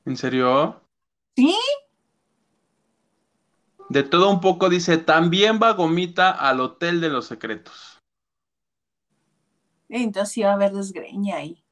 [0.05, 0.81] ¿En serio?
[1.37, 1.57] Sí,
[3.89, 7.99] De todo un poco dice, también va Gomita al Hotel de los Secretos.
[9.89, 11.65] entonces va a haber desgreña ahí.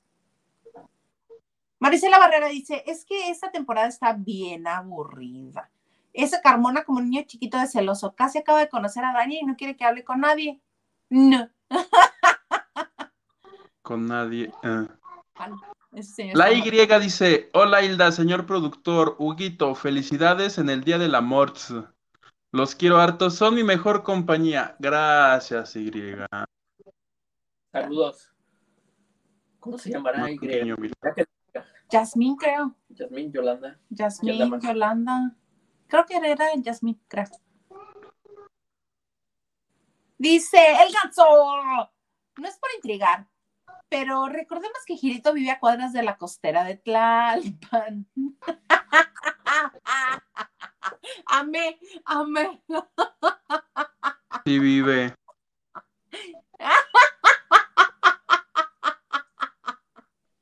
[1.86, 5.70] Marisela Barrera dice, es que esta temporada está bien aburrida.
[6.12, 9.54] Ese Carmona como niño chiquito de celoso, casi acaba de conocer a Dani y no
[9.54, 10.60] quiere que hable con nadie.
[11.10, 11.48] No.
[13.82, 14.50] Con nadie.
[14.64, 14.86] eh.
[16.34, 16.68] La Y
[17.00, 21.52] dice, hola Hilda, señor productor, Huguito, felicidades en el Día del Amor.
[22.50, 24.74] Los quiero hartos, son mi mejor compañía.
[24.80, 25.92] Gracias, Y.
[27.70, 28.32] Saludos.
[29.60, 30.18] ¿Cómo se llamará?
[30.18, 30.36] No, Y?
[30.36, 31.35] Ya que-
[31.90, 32.74] Yasmín, creo.
[32.88, 33.78] Yasmín, Yolanda.
[34.20, 34.60] ¿Quién la Yasmín?
[34.60, 35.36] Yolanda.
[35.86, 37.26] Creo que era Yasmín, creo.
[40.18, 41.24] Dice el ganso.
[42.36, 43.28] No es por intrigar,
[43.88, 48.06] pero recordemos que Girito vive a cuadras de la costera de Tlalpan.
[51.26, 52.62] amé, amé.
[54.44, 55.14] Sí vive.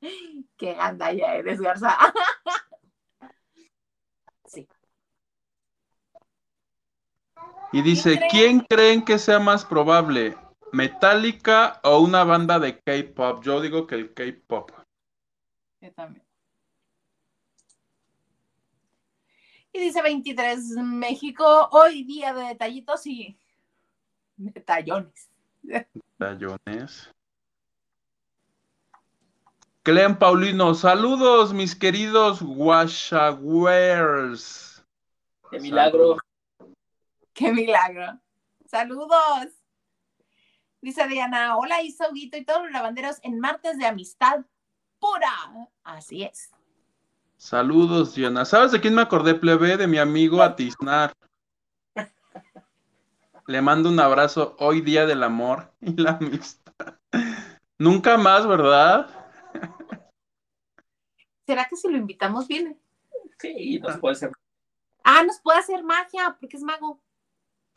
[0.57, 1.97] Qué ya eres, Garza.
[4.47, 4.69] sí.
[7.73, 8.21] Y dice?
[8.31, 10.37] ¿quién creen que sea más probable?
[10.73, 13.45] ¿Metallica o una banda de K-pop?
[13.45, 14.73] Yo digo que el K-pop.
[15.81, 16.25] Yo también.
[19.73, 23.37] Y dice 23, México, hoy día de detallitos y
[24.37, 25.29] detallones.
[26.17, 27.14] Tallones.
[29.85, 33.53] Clem Paulino, saludos mis queridos Washawares.
[35.51, 36.17] Qué milagro.
[37.35, 38.19] ¡Qué milagro!
[38.65, 39.49] ¡Saludos!
[40.81, 44.47] Dice Diana, hola Isa, Huguito y todos los lavanderos en martes de amistad
[44.99, 45.69] pura.
[45.83, 46.51] Así es.
[47.37, 48.47] Saludos, Diana.
[48.47, 49.77] ¿Sabes de quién me acordé, plebe?
[49.77, 51.13] De mi amigo Atiznar.
[53.47, 56.95] Le mando un abrazo hoy día del amor y la amistad.
[57.77, 59.14] Nunca más, ¿verdad?
[61.47, 62.79] ¿Será que si lo invitamos viene?
[63.39, 64.33] Sí, nos puede ser.
[65.03, 67.01] Ah, menos puede hacer magia porque es mago.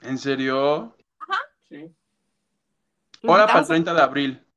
[0.02, 0.96] ¿En serio?
[1.68, 1.94] Sí.
[3.22, 4.48] Lo Ahora para el invitamos 30 de abril,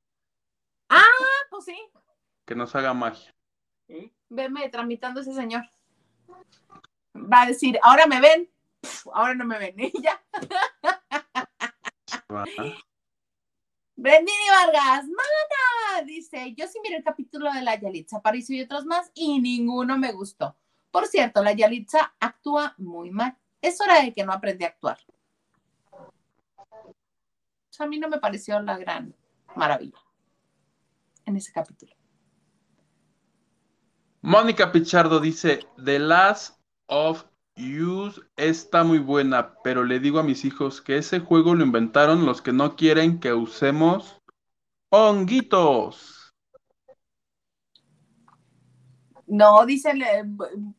[0.88, 1.02] Ah,
[1.50, 1.76] pues sí.
[2.44, 3.34] que nos haga magia.
[3.88, 4.12] ¿Sí?
[4.28, 5.62] Venme tramitando ese señor.
[7.16, 8.48] Va a decir, ahora me ven,
[9.12, 9.74] ahora no me ven.
[9.78, 10.22] Y ya.
[14.00, 18.86] Brendini Vargas, mana, dice, yo sí miré el capítulo de la Yalitza Aparicio y otros
[18.86, 20.56] más y ninguno me gustó.
[20.90, 23.36] Por cierto, la Yalitza actúa muy mal.
[23.60, 24.96] Es hora de que no aprende a actuar.
[27.78, 29.14] A mí no me pareció la gran
[29.54, 29.98] maravilla
[31.26, 31.94] en ese capítulo.
[34.22, 37.24] Mónica Pichardo dice, The Last of
[37.60, 42.24] Us está muy buena, pero le digo a mis hijos que ese juego lo inventaron
[42.24, 44.20] los que no quieren que usemos
[44.90, 46.32] honguitos.
[49.26, 50.24] No, dicen, eh,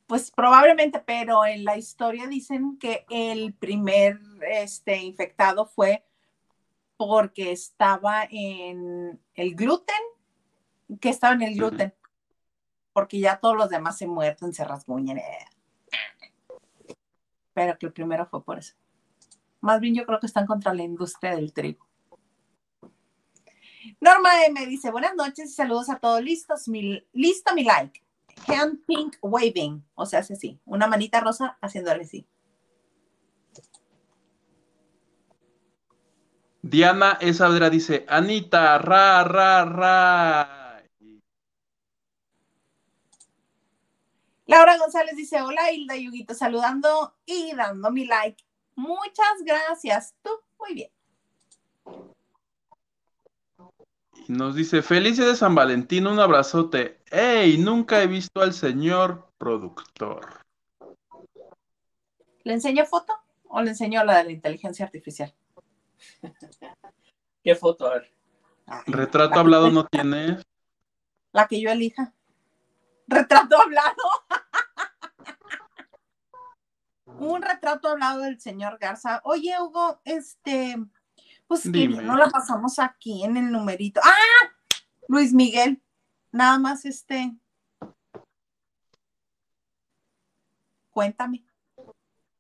[0.07, 4.19] pues probablemente, pero en la historia dicen que el primer
[4.51, 6.03] este, infectado fue
[6.97, 9.95] porque estaba en el gluten,
[10.99, 11.93] que estaba en el gluten,
[12.91, 15.19] porque ya todos los demás se muerten, se rasguñan.
[15.19, 15.45] eh.
[17.61, 18.73] Pero que primero fue por eso.
[19.59, 21.87] Más bien yo creo que están contra la industria del trigo.
[23.99, 26.67] Norma M dice, buenas noches y saludos a todos listos.
[26.67, 28.03] Mi, listo mi like.
[28.47, 29.85] Hand pink waving.
[29.93, 30.59] O sea, hace así.
[30.65, 32.27] Una manita rosa haciéndole así.
[36.63, 40.60] Diana Esadra dice, Anita, ra, ra, ra.
[44.51, 48.43] Laura González dice, hola Hilda y Huguito, saludando y dando mi like.
[48.75, 50.13] Muchas gracias.
[50.21, 50.29] Tú,
[50.59, 50.91] muy bien.
[54.27, 56.99] Y nos dice, feliz día de San Valentín, un abrazote.
[57.11, 57.57] ¡Ey!
[57.59, 60.41] Nunca he visto al señor productor.
[62.43, 63.13] ¿Le enseño foto
[63.47, 65.33] o le enseño la de la inteligencia artificial?
[67.43, 67.87] ¿Qué foto?
[67.87, 68.11] A ver.
[68.67, 70.43] Ay, Retrato la- hablado no tienes.
[71.31, 72.13] La que yo elija.
[73.07, 73.95] Retrato hablado.
[77.19, 79.21] Un retrato hablado del señor Garza.
[79.23, 80.77] Oye, Hugo, este,
[81.47, 84.01] pues que no la pasamos aquí en el numerito.
[84.03, 84.49] ¡Ah!
[85.07, 85.81] Luis Miguel.
[86.31, 87.35] Nada más este.
[90.89, 91.45] Cuéntame.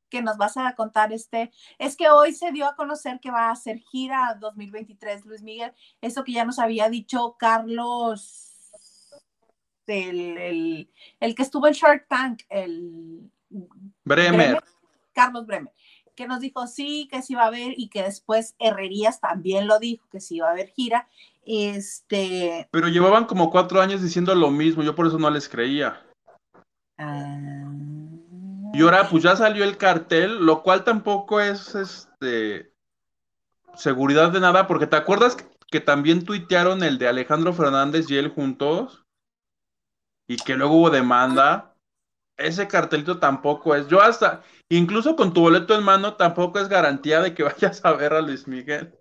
[0.09, 1.51] Que nos vas a contar este.
[1.77, 5.73] Es que hoy se dio a conocer que va a hacer gira 2023, Luis Miguel.
[6.01, 8.51] Eso que ya nos había dicho Carlos
[9.91, 13.31] el, el, el que estuvo en Shark Tank, el
[14.03, 14.63] Bremer.
[15.13, 15.73] Carlos Bremer,
[16.15, 19.79] que nos dijo sí, que sí va a haber y que después Herrerías también lo
[19.79, 21.07] dijo, que sí iba a haber gira.
[21.45, 26.01] Este, Pero llevaban como cuatro años diciendo lo mismo, yo por eso no les creía.
[26.97, 27.71] ah,
[28.73, 32.71] Y ahora pues ya salió el cartel, lo cual tampoco es este
[33.75, 38.17] seguridad de nada, porque ¿te acuerdas que, que también tuitearon el de Alejandro Fernández y
[38.17, 39.05] él juntos?
[40.27, 41.70] Y que luego hubo demanda.
[42.45, 43.87] Ese cartelito tampoco es.
[43.87, 47.93] Yo hasta, incluso con tu boleto en mano, tampoco es garantía de que vayas a
[47.93, 48.93] ver a Luis Miguel.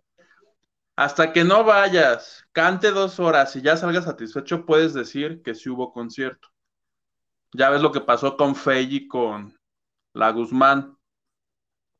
[0.97, 5.71] Hasta que no vayas, cante dos horas y ya salgas satisfecho, puedes decir que sí
[5.71, 6.49] hubo concierto.
[7.53, 9.59] Ya ves lo que pasó con Fey y con
[10.13, 10.97] la Guzmán.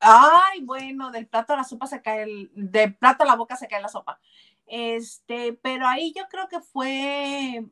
[0.01, 3.57] Ay, bueno, del plato a la sopa se cae el, del plato a la boca
[3.57, 4.21] se cae la sopa.
[4.67, 7.65] Este, pero ahí yo creo que fue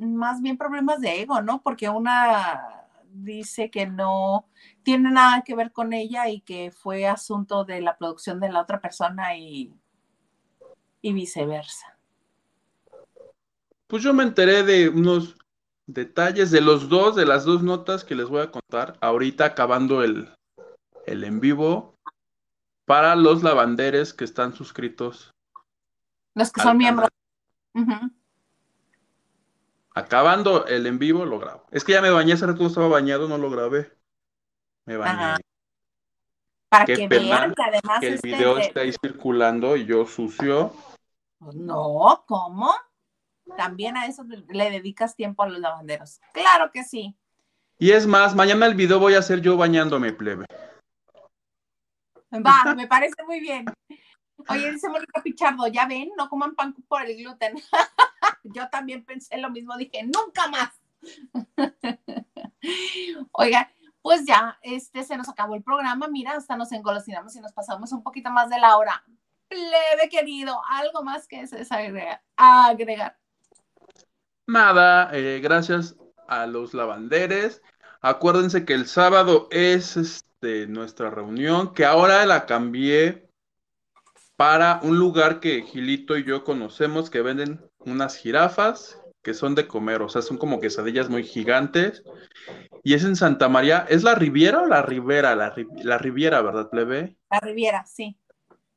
[0.00, 1.62] más bien problemas de ego, ¿no?
[1.62, 4.46] Porque una dice que no
[4.82, 8.60] tiene nada que ver con ella y que fue asunto de la producción de la
[8.60, 9.74] otra persona y,
[11.02, 11.98] y viceversa.
[13.86, 15.36] Pues yo me enteré de unos
[15.86, 20.04] detalles de los dos, de las dos notas que les voy a contar ahorita acabando
[20.04, 20.32] el,
[21.06, 21.96] el en vivo
[22.86, 25.32] para los lavanderes que están suscritos.
[26.34, 26.78] Los que son canal.
[26.78, 27.08] miembros.
[27.74, 28.19] Ujú.
[29.94, 31.66] Acabando el en vivo lo grabo.
[31.70, 33.92] Es que ya me bañé, hace rato no estaba bañado, no lo grabé.
[34.86, 35.12] Me bañé.
[35.12, 35.38] Ajá.
[36.68, 39.86] Para Qué que vean que además Que el este, video de- está ahí circulando y
[39.86, 40.72] yo sucio.
[41.40, 42.72] No, ¿cómo?
[43.56, 46.20] También a eso le dedicas tiempo a los lavanderos.
[46.32, 47.16] Claro que sí.
[47.78, 50.44] Y es más, mañana el video voy a hacer yo bañándome, plebe.
[52.32, 53.64] Va, me parece muy bien.
[54.48, 57.56] Oye, dice Mónica Pichardo, ya ven, no coman pan por el gluten.
[58.44, 60.70] Yo también pensé lo mismo, dije, nunca más.
[63.32, 63.72] Oiga,
[64.02, 66.08] pues ya, este se nos acabó el programa.
[66.08, 69.02] Mira, hasta nos engolosinamos y nos pasamos un poquito más de la hora.
[69.48, 72.22] Plebe querido, algo más que desees agregar.
[72.36, 73.18] agregar.
[74.46, 75.96] Nada, eh, gracias
[76.28, 77.62] a los lavanderes,
[78.02, 83.28] Acuérdense que el sábado es este, nuestra reunión, que ahora la cambié
[84.36, 89.68] para un lugar que Gilito y yo conocemos, que venden unas jirafas que son de
[89.68, 92.02] comer, o sea, son como quesadillas muy gigantes.
[92.82, 95.36] Y es en Santa María, ¿es la Riviera o la Rivera?
[95.36, 97.16] La, la Riviera, ¿verdad, plebe?
[97.30, 98.18] La Riviera, sí.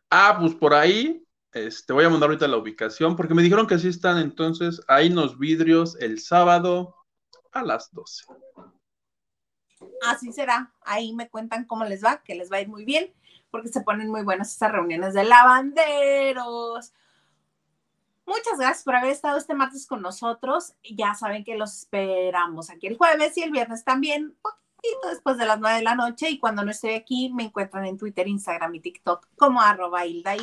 [0.09, 3.79] Ah, pues por ahí, este, voy a mandar ahorita la ubicación, porque me dijeron que
[3.79, 6.95] sí están, entonces, ahí los vidrios el sábado
[7.53, 8.25] a las 12.
[10.05, 13.13] Así será, ahí me cuentan cómo les va, que les va a ir muy bien
[13.53, 16.91] porque se ponen muy buenas estas reuniones de lavanderos.
[18.25, 20.73] Muchas gracias por haber estado este martes con nosotros.
[20.95, 25.45] Ya saben que los esperamos aquí el jueves y el viernes también, poquito después de
[25.45, 26.29] las nueve de la noche.
[26.29, 30.35] Y cuando no estoy aquí, me encuentran en Twitter, Instagram y TikTok como arroba Hilda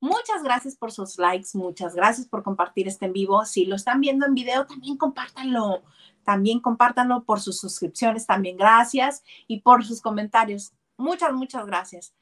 [0.00, 3.44] Muchas gracias por sus likes, muchas gracias por compartir este en vivo.
[3.44, 5.82] Si lo están viendo en video, también compártanlo.
[6.24, 9.24] También compártanlo por sus suscripciones, también gracias.
[9.46, 10.72] Y por sus comentarios.
[10.96, 12.14] Muchas, muchas gracias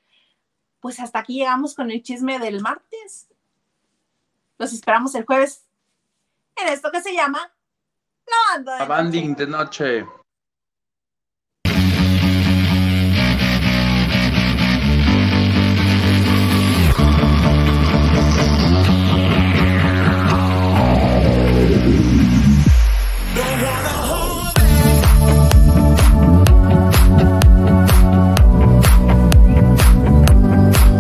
[0.81, 3.29] pues hasta aquí llegamos con el chisme del martes.
[4.59, 5.65] Los esperamos el jueves
[6.57, 7.53] en esto que se llama
[8.65, 10.07] Lavando de, de noche.